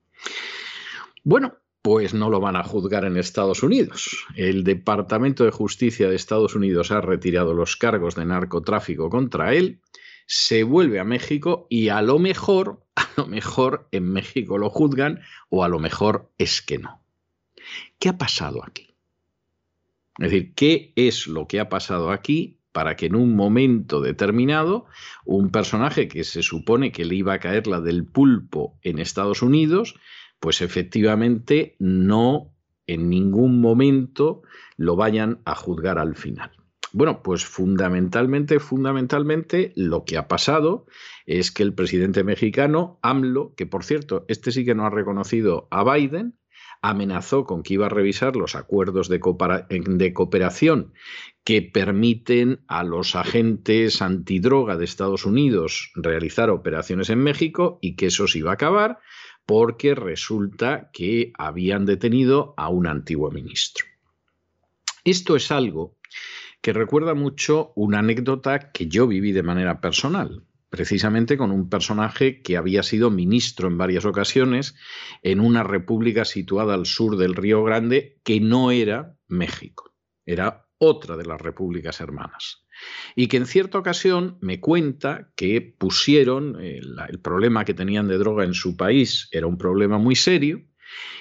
[1.25, 4.27] Bueno, pues no lo van a juzgar en Estados Unidos.
[4.37, 9.81] El Departamento de Justicia de Estados Unidos ha retirado los cargos de narcotráfico contra él,
[10.27, 15.23] se vuelve a México y a lo mejor, a lo mejor en México lo juzgan
[15.49, 17.03] o a lo mejor es que no.
[17.99, 18.95] ¿Qué ha pasado aquí?
[20.19, 24.87] Es decir, ¿qué es lo que ha pasado aquí para que en un momento determinado
[25.25, 29.43] un personaje que se supone que le iba a caer la del pulpo en Estados
[29.43, 29.95] Unidos,
[30.41, 32.55] pues efectivamente no
[32.87, 34.43] en ningún momento
[34.77, 36.51] lo vayan a juzgar al final.
[36.93, 40.87] Bueno, pues fundamentalmente, fundamentalmente lo que ha pasado
[41.27, 45.67] es que el presidente mexicano, AMLO, que por cierto, este sí que no ha reconocido
[45.73, 46.39] a Biden,
[46.83, 50.93] amenazó con que iba a revisar los acuerdos de, cooperación
[51.43, 58.07] que permiten a los agentes antidroga de Estados Unidos realizar operaciones en México y que
[58.07, 58.99] eso se iba a acabar
[59.47, 63.85] porque resulta que habían detenido a un antiguo ministro.
[65.05, 65.97] Esto es algo
[66.61, 72.41] que recuerda mucho una anécdota que yo viví de manera personal, precisamente con un personaje
[72.41, 74.75] que había sido ministro en varias ocasiones
[75.23, 81.17] en una república situada al sur del Río Grande que no era México, era otra
[81.17, 82.64] de las repúblicas hermanas
[83.17, 88.45] y que en cierta ocasión me cuenta que pusieron el, problema que tenían de droga
[88.45, 90.63] en su país era un problema muy serio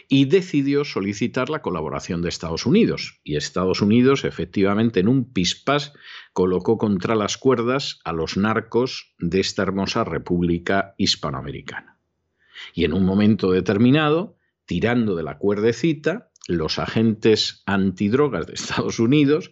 [0.08, 3.20] y decidió solicitar la colaboración de Estados Unidos.
[3.24, 5.94] Y Estados Unidos, efectivamente, en un pispás,
[6.34, 11.98] colocó contra las cuerdas a los narcos de esta hermosa república hispanoamericana.
[12.74, 19.52] Y en un momento determinado, tirando de la cuerdecita, los agentes antidrogas de Estados Unidos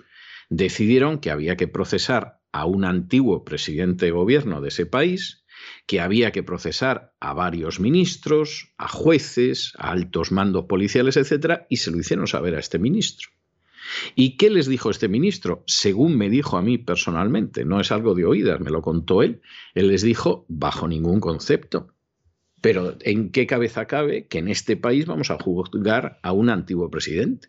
[0.52, 5.45] decidieron que había que procesar a un antiguo presidente de gobierno de ese país,
[5.88, 11.78] que había que procesar a varios ministros, a jueces, a altos mandos policiales, etc., y
[11.78, 13.30] se lo hicieron saber a este ministro.
[14.14, 15.64] ¿Y qué les dijo este ministro?
[15.68, 19.41] Según me dijo a mí personalmente, no es algo de oídas, me lo contó él,
[19.74, 21.93] él les dijo, bajo ningún concepto.
[22.60, 26.91] Pero ¿en qué cabeza cabe que en este país vamos a juzgar a un antiguo
[26.91, 27.47] presidente?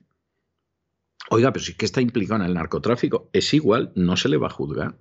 [1.31, 4.49] Oiga, pero si que está implicado en el narcotráfico, es igual, no se le va
[4.49, 4.97] a juzgar.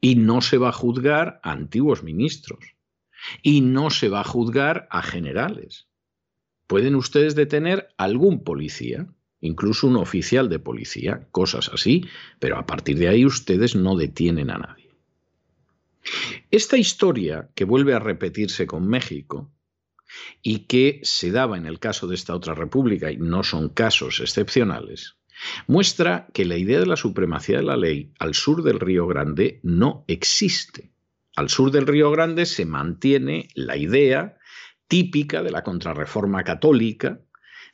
[0.00, 2.74] Y no se va a juzgar a antiguos ministros.
[3.42, 5.86] Y no se va a juzgar a generales.
[6.66, 9.06] Pueden ustedes detener algún policía,
[9.40, 12.06] incluso un oficial de policía, cosas así,
[12.38, 14.90] pero a partir de ahí ustedes no detienen a nadie.
[16.50, 19.50] Esta historia, que vuelve a repetirse con México,
[20.42, 24.20] y que se daba en el caso de esta otra república, y no son casos
[24.20, 25.16] excepcionales,
[25.66, 29.60] muestra que la idea de la supremacía de la ley al sur del Río Grande
[29.62, 30.92] no existe.
[31.36, 34.38] Al sur del Río Grande se mantiene la idea
[34.86, 37.20] típica de la contrarreforma católica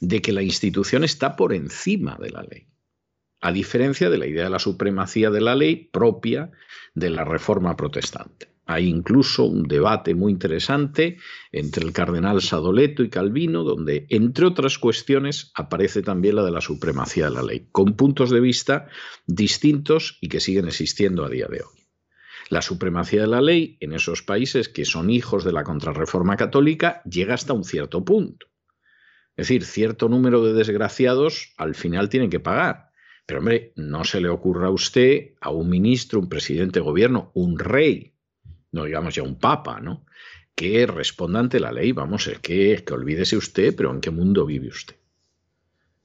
[0.00, 2.70] de que la institución está por encima de la ley
[3.40, 6.50] a diferencia de la idea de la supremacía de la ley propia
[6.94, 8.49] de la reforma protestante.
[8.70, 11.18] Hay incluso un debate muy interesante
[11.50, 16.60] entre el cardenal Sadoleto y Calvino, donde, entre otras cuestiones, aparece también la de la
[16.60, 18.86] supremacía de la ley, con puntos de vista
[19.26, 21.88] distintos y que siguen existiendo a día de hoy.
[22.48, 27.02] La supremacía de la ley en esos países que son hijos de la contrarreforma católica
[27.10, 28.46] llega hasta un cierto punto.
[29.36, 32.90] Es decir, cierto número de desgraciados al final tienen que pagar
[33.26, 37.30] pero hombre, no se le ocurra a usted, a un ministro, un presidente de gobierno,
[37.34, 38.16] un rey,
[38.72, 40.06] no digamos ya un papa, ¿no?
[40.54, 44.46] Que responda ante la ley, vamos, es que, que olvídese usted, pero ¿en qué mundo
[44.46, 44.96] vive usted?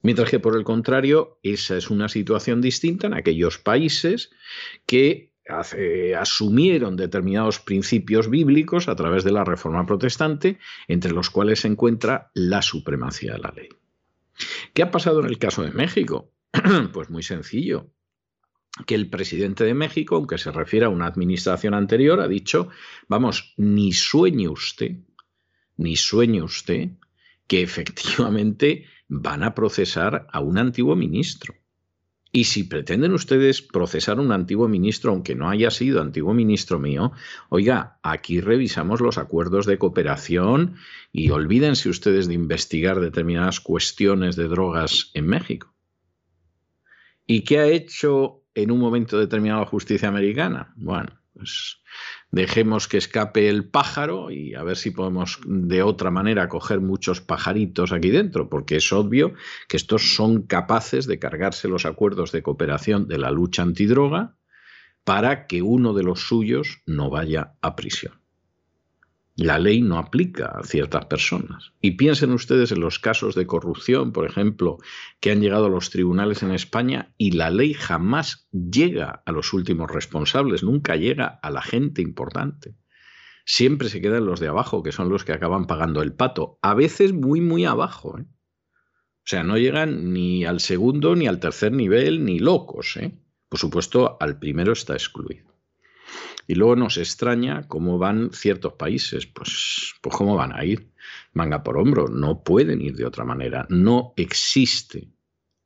[0.02, 4.30] Mientras que por el contrario, esa es una situación distinta en aquellos países
[4.86, 5.32] que
[6.16, 10.58] asumieron determinados principios bíblicos a través de la reforma protestante,
[10.88, 13.68] entre los cuales se encuentra la supremacía de la ley.
[14.74, 16.32] ¿Qué ha pasado en el caso de México?
[16.92, 17.90] Pues muy sencillo
[18.84, 22.68] que el presidente de México, aunque se refiere a una administración anterior, ha dicho,
[23.08, 24.96] vamos, ni sueñe usted,
[25.76, 26.90] ni sueñe usted
[27.46, 31.54] que efectivamente van a procesar a un antiguo ministro.
[32.32, 36.78] Y si pretenden ustedes procesar a un antiguo ministro, aunque no haya sido antiguo ministro
[36.78, 37.12] mío,
[37.48, 40.74] oiga, aquí revisamos los acuerdos de cooperación
[41.12, 45.72] y olvídense ustedes de investigar determinadas cuestiones de drogas en México.
[47.26, 50.72] ¿Y qué ha hecho en un momento determinado la justicia americana?
[50.76, 51.82] Bueno, pues
[52.30, 57.20] dejemos que escape el pájaro y a ver si podemos de otra manera coger muchos
[57.20, 59.34] pajaritos aquí dentro, porque es obvio
[59.68, 64.36] que estos son capaces de cargarse los acuerdos de cooperación de la lucha antidroga
[65.04, 68.25] para que uno de los suyos no vaya a prisión.
[69.36, 71.74] La ley no aplica a ciertas personas.
[71.82, 74.78] Y piensen ustedes en los casos de corrupción, por ejemplo,
[75.20, 79.52] que han llegado a los tribunales en España y la ley jamás llega a los
[79.52, 82.76] últimos responsables, nunca llega a la gente importante.
[83.44, 86.72] Siempre se quedan los de abajo, que son los que acaban pagando el pato, a
[86.72, 88.18] veces muy, muy abajo.
[88.18, 88.22] ¿eh?
[88.22, 92.96] O sea, no llegan ni al segundo, ni al tercer nivel, ni locos.
[92.96, 93.20] ¿eh?
[93.50, 95.55] Por supuesto, al primero está excluido.
[96.46, 99.26] Y luego nos extraña cómo van ciertos países.
[99.26, 100.90] Pues, pues cómo van a ir.
[101.32, 102.08] Manga por hombro.
[102.08, 103.66] No pueden ir de otra manera.
[103.68, 105.08] No existe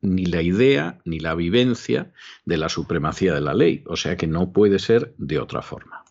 [0.02, 2.12] ni la idea ni la vivencia
[2.44, 3.84] de la supremacía de la ley.
[3.86, 6.04] O sea que no puede ser de otra forma.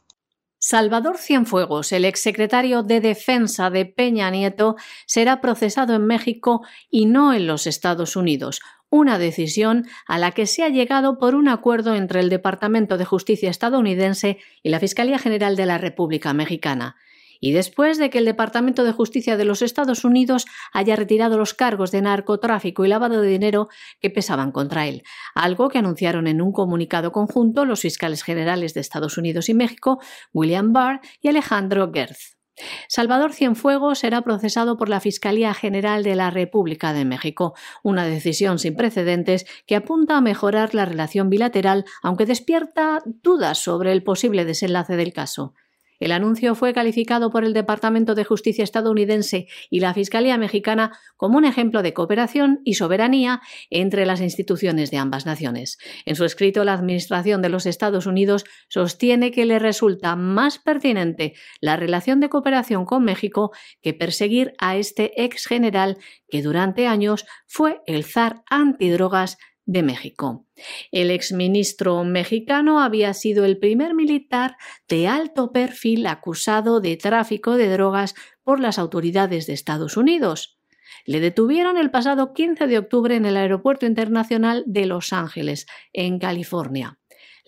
[0.62, 4.76] Salvador Cienfuegos, el exsecretario de Defensa de Peña Nieto,
[5.06, 8.60] será procesado en México y no en los Estados Unidos,
[8.90, 13.06] una decisión a la que se ha llegado por un acuerdo entre el Departamento de
[13.06, 16.96] Justicia estadounidense y la Fiscalía General de la República Mexicana,
[17.40, 21.54] y después de que el Departamento de Justicia de los Estados Unidos haya retirado los
[21.54, 23.70] cargos de narcotráfico y lavado de dinero
[24.02, 25.04] que pesaban contra él,
[25.36, 30.00] algo que anunciaron en un comunicado conjunto los fiscales generales de Estados Unidos y México,
[30.34, 32.39] William Barr y Alejandro Gertz.
[32.88, 38.60] Salvador Cienfuegos será procesado por la Fiscalía General de la República de México, una decisión
[38.60, 44.46] sin precedentes que apunta a mejorar la relación bilateral, aunque despierta dudas sobre el posible
[44.46, 45.54] desenlace del caso.
[46.00, 51.38] El anuncio fue calificado por el Departamento de Justicia estadounidense y la Fiscalía mexicana como
[51.38, 55.78] un ejemplo de cooperación y soberanía entre las instituciones de ambas naciones.
[56.06, 61.34] En su escrito, la Administración de los Estados Unidos sostiene que le resulta más pertinente
[61.60, 65.98] la relación de cooperación con México que perseguir a este ex general
[66.30, 69.38] que durante años fue el zar antidrogas
[69.70, 70.48] de México.
[70.92, 74.58] El exministro mexicano había sido el primer militar
[74.88, 80.60] de alto perfil acusado de tráfico de drogas por las autoridades de Estados Unidos.
[81.06, 86.18] Le detuvieron el pasado 15 de octubre en el Aeropuerto Internacional de Los Ángeles, en
[86.18, 86.98] California.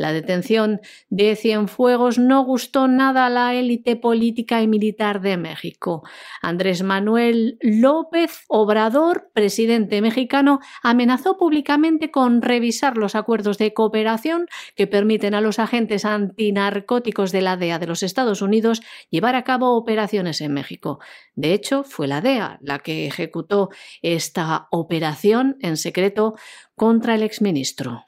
[0.02, 0.82] La detención
[1.12, 6.02] de Cienfuegos no gustó nada a la élite política y militar de México.
[6.42, 14.88] Andrés Manuel López Obrador, presidente mexicano, amenazó públicamente con revisar los acuerdos de cooperación que
[14.88, 18.82] permiten a los agentes antinarcóticos de la DEA de los Estados Unidos
[19.12, 20.98] llevar a cabo operaciones en México.
[21.36, 23.70] De hecho, fue la DEA la que ejecutó
[24.02, 26.34] esta operación en secreto
[26.76, 28.08] contra el exministro.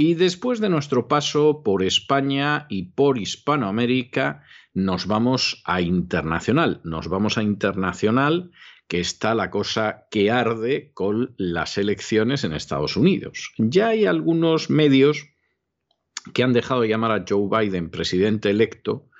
[0.00, 6.80] Y después de nuestro paso por España y por Hispanoamérica, nos vamos a internacional.
[6.84, 8.52] Nos vamos a internacional,
[8.86, 13.52] que está la cosa que arde con las elecciones en Estados Unidos.
[13.58, 15.30] Ya hay algunos medios
[16.32, 19.10] que han dejado de llamar a Joe Biden presidente electo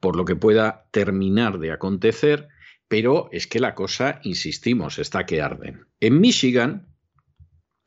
[0.00, 2.48] por lo que pueda terminar de acontecer,
[2.88, 5.78] pero es que la cosa, insistimos, está que arde.
[6.00, 6.93] En Michigan,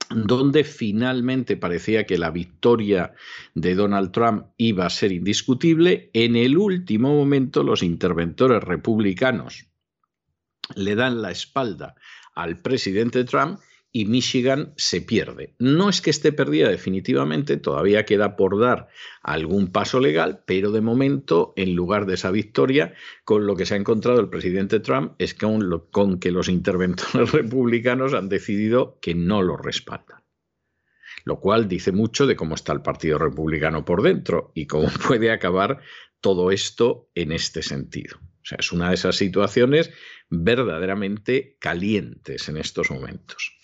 [0.10, 3.14] donde finalmente parecía que la victoria
[3.54, 9.66] de Donald Trump iba a ser indiscutible, en el último momento los interventores republicanos
[10.76, 11.96] le dan la espalda
[12.36, 13.60] al presidente Trump
[13.92, 15.56] y Michigan se pierde.
[15.60, 18.90] No es que esté perdida definitivamente, todavía queda por dar
[19.22, 23.74] algún paso legal, pero de momento, en lugar de esa victoria, con lo que se
[23.74, 29.16] ha encontrado el presidente Trump es con, con que los interventores republicanos han decidido que
[29.16, 30.24] no lo respaldan.
[31.24, 35.32] Lo cual dice mucho de cómo está el Partido Republicano por dentro y cómo puede
[35.32, 35.80] acabar
[36.22, 38.20] todo esto en este sentido.
[38.48, 39.92] O sea, es una de esas situaciones
[40.30, 43.58] verdaderamente calientes en estos momentos.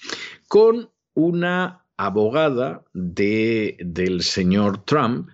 [0.50, 5.30] Con una abogada de, del señor Trump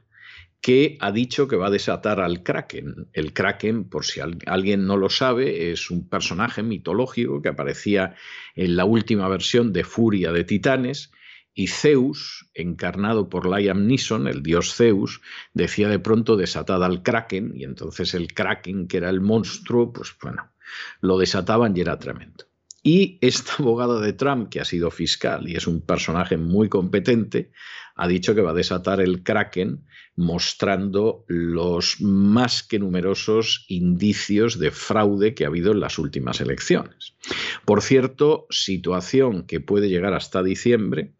[0.62, 3.08] que ha dicho que va a desatar al Kraken.
[3.14, 8.14] El Kraken, por si alguien no lo sabe, es un personaje mitológico que aparecía
[8.54, 11.12] en la última versión de Furia de Titanes
[11.60, 15.20] y Zeus, encarnado por Liam Neeson, el dios Zeus,
[15.54, 20.16] decía de pronto desatada al Kraken y entonces el Kraken, que era el monstruo, pues
[20.24, 20.54] bueno,
[21.02, 22.46] lo desataban y era tremendo.
[22.82, 27.52] Y esta abogada de Trump, que ha sido fiscal y es un personaje muy competente,
[27.98, 29.84] ha dicho que va a desatar el Kraken
[30.16, 37.16] mostrando los más que numerosos indicios de fraude que ha habido en las últimas elecciones.
[37.66, 41.14] Por cierto, situación que puede llegar hasta diciembre.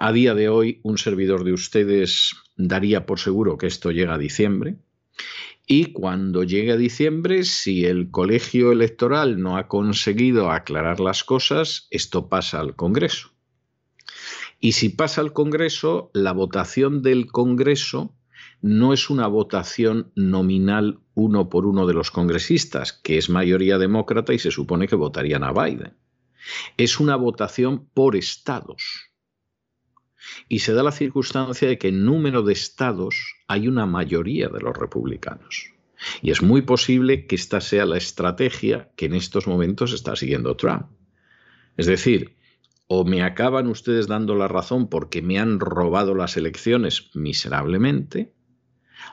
[0.00, 4.18] A día de hoy, un servidor de ustedes daría por seguro que esto llega a
[4.18, 4.76] diciembre.
[5.66, 11.88] Y cuando llegue a diciembre, si el colegio electoral no ha conseguido aclarar las cosas,
[11.90, 13.30] esto pasa al Congreso.
[14.60, 18.14] Y si pasa al Congreso, la votación del Congreso
[18.62, 24.32] no es una votación nominal uno por uno de los congresistas, que es mayoría demócrata
[24.32, 25.96] y se supone que votarían a Biden.
[26.76, 29.07] Es una votación por estados
[30.48, 34.60] y se da la circunstancia de que en número de estados hay una mayoría de
[34.60, 35.72] los republicanos.
[36.22, 40.56] Y es muy posible que esta sea la estrategia que en estos momentos está siguiendo
[40.56, 40.86] Trump.
[41.76, 42.36] Es decir,
[42.86, 48.32] o me acaban ustedes dando la razón porque me han robado las elecciones miserablemente,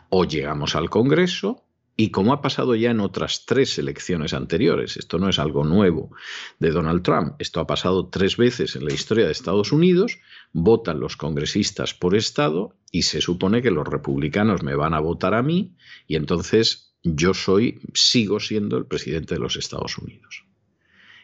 [0.10, 1.65] o llegamos al Congreso
[1.98, 6.12] y como ha pasado ya en otras tres elecciones anteriores, esto no es algo nuevo
[6.60, 10.20] de Donald Trump, esto ha pasado tres veces en la historia de Estados Unidos,
[10.52, 15.34] votan los congresistas por estado y se supone que los republicanos me van a votar
[15.34, 15.76] a mí
[16.06, 20.44] y entonces yo soy, sigo siendo el presidente de los Estados Unidos.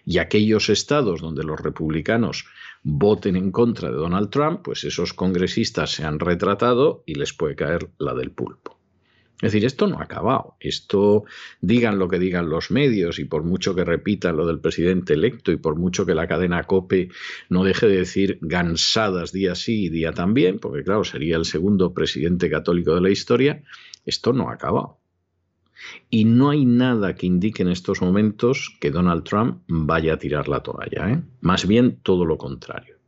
[0.06, 2.46] Y aquellos estados donde los republicanos
[2.84, 7.56] voten en contra de Donald Trump, pues esos congresistas se han retratado y les puede
[7.56, 8.81] caer la del pulpo.
[9.42, 10.56] Es decir, esto no ha acabado.
[10.60, 11.26] Esto,
[11.62, 15.52] digan lo que digan los medios y por mucho que repitan lo del presidente electo
[15.52, 17.10] y por mucho que la cadena COPE
[17.50, 21.94] no deje de decir gansadas día sí y día también, porque claro, sería el segundo
[21.94, 23.64] presidente católico de la historia,
[24.06, 25.00] esto no ha acabado.
[26.12, 30.48] Y no hay nada que indique en estos momentos que Donald Trump vaya a tirar
[30.48, 31.10] la toalla.
[31.10, 31.24] ¿eh?
[31.42, 33.01] Más bien todo lo contrario.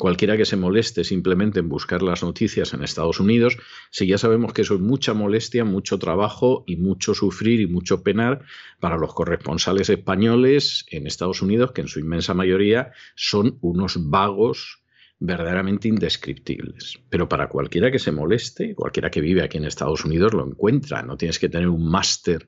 [0.00, 3.58] Cualquiera que se moleste simplemente en buscar las noticias en Estados Unidos,
[3.90, 8.02] si ya sabemos que eso es mucha molestia, mucho trabajo y mucho sufrir y mucho
[8.02, 8.40] penar
[8.80, 14.80] para los corresponsales españoles en Estados Unidos, que en su inmensa mayoría son unos vagos
[15.18, 16.98] verdaderamente indescriptibles.
[17.10, 21.02] Pero para cualquiera que se moleste, cualquiera que vive aquí en Estados Unidos lo encuentra.
[21.02, 22.46] No tienes que tener un máster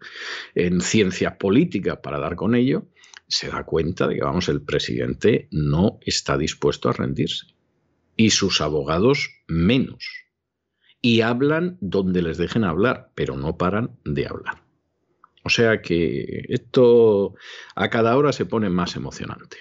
[0.55, 2.87] en ciencias políticas para dar con ello
[3.33, 7.47] se da cuenta de que, vamos, el presidente no está dispuesto a rendirse.
[8.15, 10.05] Y sus abogados menos.
[11.01, 14.63] Y hablan donde les dejen hablar, pero no paran de hablar.
[15.45, 17.35] O sea que esto
[17.75, 19.57] a cada hora se pone más emocionante.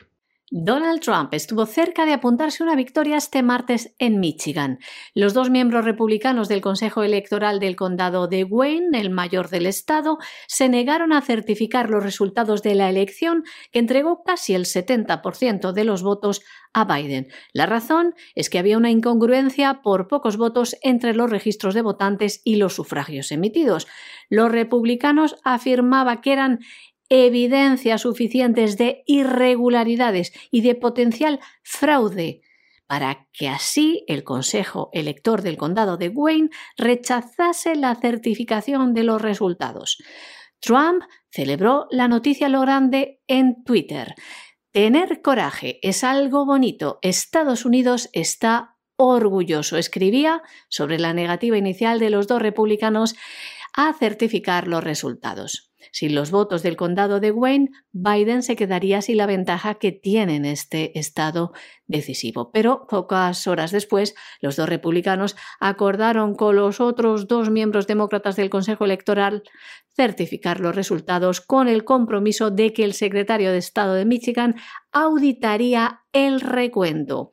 [0.54, 4.80] Donald Trump estuvo cerca de apuntarse una victoria este martes en Michigan.
[5.16, 10.18] Los dos miembros republicanos del Consejo Electoral del Condado de Wayne, el mayor del estado,
[10.48, 15.84] se negaron a certificar los resultados de la elección que entregó casi el 70% de
[15.86, 16.42] los votos
[16.74, 17.30] a Biden.
[17.54, 22.42] La razón es que había una incongruencia por pocos votos entre los registros de votantes
[22.44, 23.88] y los sufragios emitidos.
[24.30, 26.60] Los republicanos afirmaban que eran
[27.12, 32.42] evidencias suficientes de irregularidades y de potencial fraude
[32.88, 39.22] para que así el Consejo Elector del Condado de Wayne rechazase la certificación de los
[39.22, 39.98] resultados.
[40.62, 44.16] Trump celebró la noticia lo grande en Twitter.
[44.72, 47.00] Tener coraje es algo bonito.
[47.02, 53.16] Estados Unidos está orgulloso, escribía sobre la negativa inicial de los dos republicanos
[53.74, 55.71] a certificar los resultados.
[55.92, 60.38] Sin los votos del condado de Wayne, Biden se quedaría sin la ventaja que tiene
[60.38, 61.52] en este estado
[61.88, 62.52] decisivo.
[62.52, 68.50] Pero pocas horas después, los dos republicanos acordaron con los otros dos miembros demócratas del
[68.50, 69.44] Consejo Electoral
[69.96, 74.56] certificar los resultados con el compromiso de que el secretario de Estado de Michigan
[74.92, 77.32] auditaría el recuento.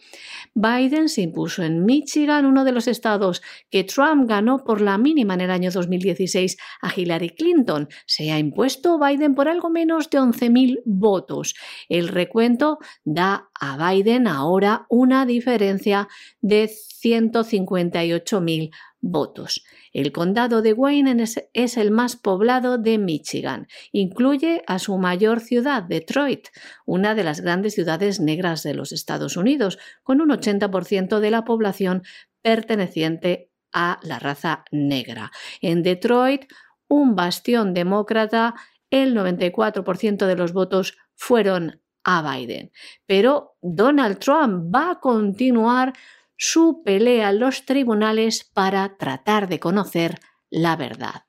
[0.55, 5.35] Biden se impuso en Michigan, uno de los estados que Trump ganó por la mínima
[5.35, 7.89] en el año 2016 a Hillary Clinton.
[8.07, 11.57] Se ha impuesto Biden por algo menos de 11.000 votos.
[11.89, 16.07] El recuento da a Biden ahora una diferencia
[16.41, 19.65] de 158.000 votos.
[19.93, 23.67] El condado de Wayne es, el más poblado de Michigan.
[23.93, 26.49] Incluye a su mayor ciudad, Detroit,
[26.87, 31.45] una de las grandes ciudades negras de los Estados Unidos, con un 80% de la
[31.45, 32.03] población
[32.43, 35.31] perteneciente a la raza negra.
[35.61, 36.45] En Detroit,
[36.89, 38.55] un bastión demócrata,
[38.91, 42.73] el 94% de los votos fueron a Biden.
[43.07, 45.93] Pero Donald Trump va a continuar
[46.39, 51.25] su pelea en los tribunales para tratar de conocer la verdad.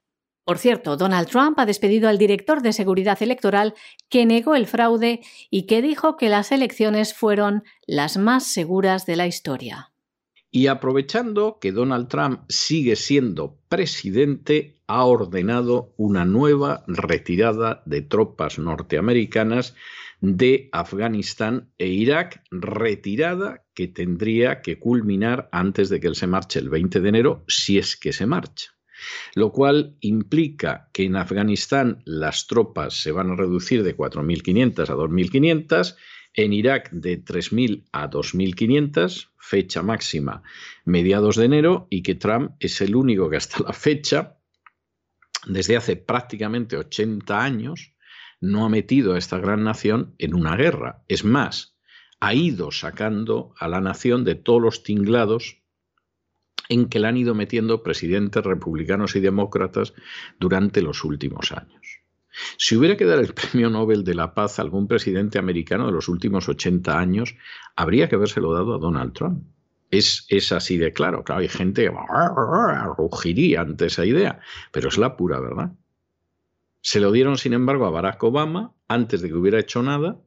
[0.45, 3.73] Por cierto, Donald Trump ha despedido al director de seguridad electoral
[4.07, 9.15] que negó el fraude y que dijo que las elecciones fueron las más seguras de
[9.15, 9.91] la historia.
[10.51, 18.57] Y aprovechando que Donald Trump sigue siendo presidente, ha ordenado una nueva retirada de tropas
[18.57, 19.75] norteamericanas
[20.21, 26.59] de Afganistán e Irak, retirada que tendría que culminar antes de que él se marche
[26.59, 28.71] el 20 de enero, si es que se marcha.
[29.33, 34.95] Lo cual implica que en Afganistán las tropas se van a reducir de 4.500 a
[34.95, 35.95] 2.500,
[36.33, 40.43] en Irak de 3.000 a 2.500, fecha máxima
[40.85, 44.37] mediados de enero, y que Trump es el único que hasta la fecha,
[45.47, 47.93] desde hace prácticamente 80 años,
[48.41, 51.03] no ha metido a esta gran nación en una guerra.
[51.07, 51.75] Es más,
[52.19, 55.61] ha ido sacando a la nación de todos los tinglados
[56.69, 59.93] en que la han ido metiendo presidentes republicanos y demócratas
[60.39, 62.01] durante los últimos años.
[62.57, 65.91] Si hubiera que dar el premio Nobel de la Paz a algún presidente americano de
[65.91, 67.35] los últimos 80 años,
[67.75, 69.43] habría que habérselo dado a Donald Trump.
[69.91, 71.23] Es, es así de claro.
[71.23, 71.91] Claro, hay gente que
[72.95, 74.39] rugiría ante esa idea,
[74.71, 75.71] pero es la pura verdad.
[76.81, 80.21] Se lo dieron, sin embargo, a Barack Obama antes de que hubiera hecho nada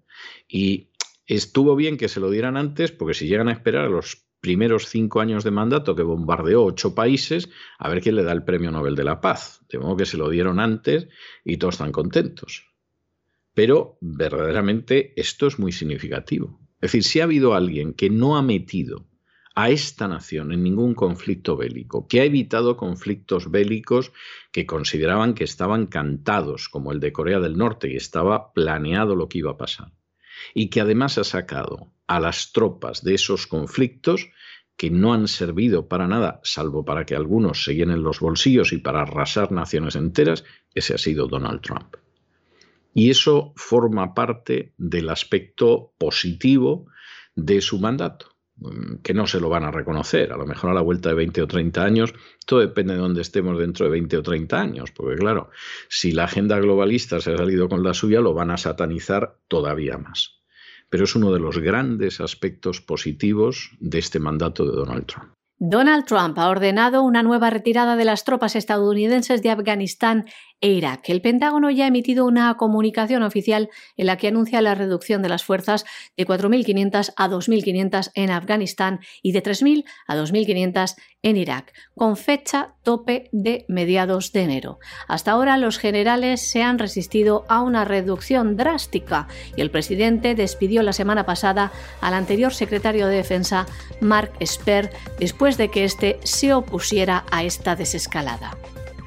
[0.48, 0.90] y
[1.26, 4.88] estuvo bien que se lo dieran antes porque si llegan a esperar a los primeros
[4.88, 7.48] cinco años de mandato que bombardeó ocho países,
[7.78, 9.64] a ver quién le da el premio Nobel de la Paz.
[9.68, 11.08] De modo que se lo dieron antes
[11.44, 12.66] y todos están contentos.
[13.54, 16.60] Pero verdaderamente esto es muy significativo.
[16.80, 19.06] Es decir, si ha habido alguien que no ha metido
[19.54, 24.12] a esta nación en ningún conflicto bélico, que ha evitado conflictos bélicos
[24.50, 29.28] que consideraban que estaban cantados, como el de Corea del Norte, y estaba planeado lo
[29.28, 29.92] que iba a pasar,
[30.54, 34.28] y que además ha sacado a las tropas de esos conflictos
[34.76, 38.78] que no han servido para nada, salvo para que algunos se llenen los bolsillos y
[38.78, 40.44] para arrasar naciones enteras,
[40.74, 41.96] ese ha sido Donald Trump.
[42.94, 46.86] Y eso forma parte del aspecto positivo
[47.34, 48.31] de su mandato
[49.02, 50.32] que no se lo van a reconocer.
[50.32, 52.14] A lo mejor a la vuelta de 20 o 30 años,
[52.46, 55.50] todo depende de dónde estemos dentro de 20 o 30 años, porque claro,
[55.88, 59.98] si la agenda globalista se ha salido con la suya, lo van a satanizar todavía
[59.98, 60.40] más.
[60.88, 65.32] Pero es uno de los grandes aspectos positivos de este mandato de Donald Trump.
[65.64, 70.24] Donald Trump ha ordenado una nueva retirada de las tropas estadounidenses de Afganistán
[70.62, 71.10] e Irak.
[71.10, 75.28] El Pentágono ya ha emitido una comunicación oficial en la que anuncia la reducción de
[75.28, 75.84] las fuerzas
[76.16, 82.74] de 4.500 a 2.500 en Afganistán y de 3.000 a 2.500 en Irak, con fecha
[82.82, 84.78] tope de mediados de enero.
[85.08, 90.82] Hasta ahora los generales se han resistido a una reducción drástica y el presidente despidió
[90.82, 93.66] la semana pasada al anterior secretario de Defensa,
[94.00, 98.56] Mark Esper, después de que éste se opusiera a esta desescalada.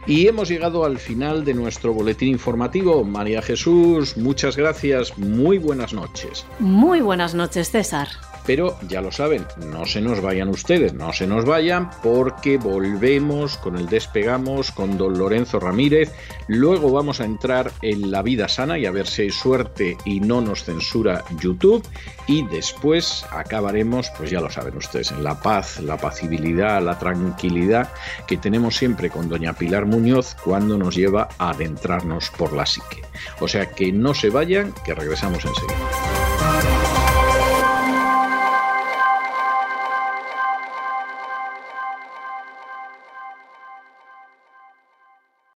[0.07, 3.03] Y hemos llegado al final de nuestro boletín informativo.
[3.03, 5.17] María Jesús, muchas gracias.
[5.17, 6.45] Muy buenas noches.
[6.59, 8.07] Muy buenas noches, César.
[8.45, 13.57] Pero ya lo saben, no se nos vayan ustedes, no se nos vayan porque volvemos
[13.57, 16.11] con el despegamos con don Lorenzo Ramírez.
[16.47, 20.19] Luego vamos a entrar en la vida sana y a ver si hay suerte y
[20.19, 21.83] no nos censura YouTube.
[22.27, 27.89] Y después acabaremos, pues ya lo saben ustedes, en la paz, la pacibilidad, la tranquilidad
[28.27, 33.01] que tenemos siempre con doña Pilar Muñoz cuando nos lleva a adentrarnos por la psique.
[33.39, 36.84] O sea que no se vayan, que regresamos enseguida.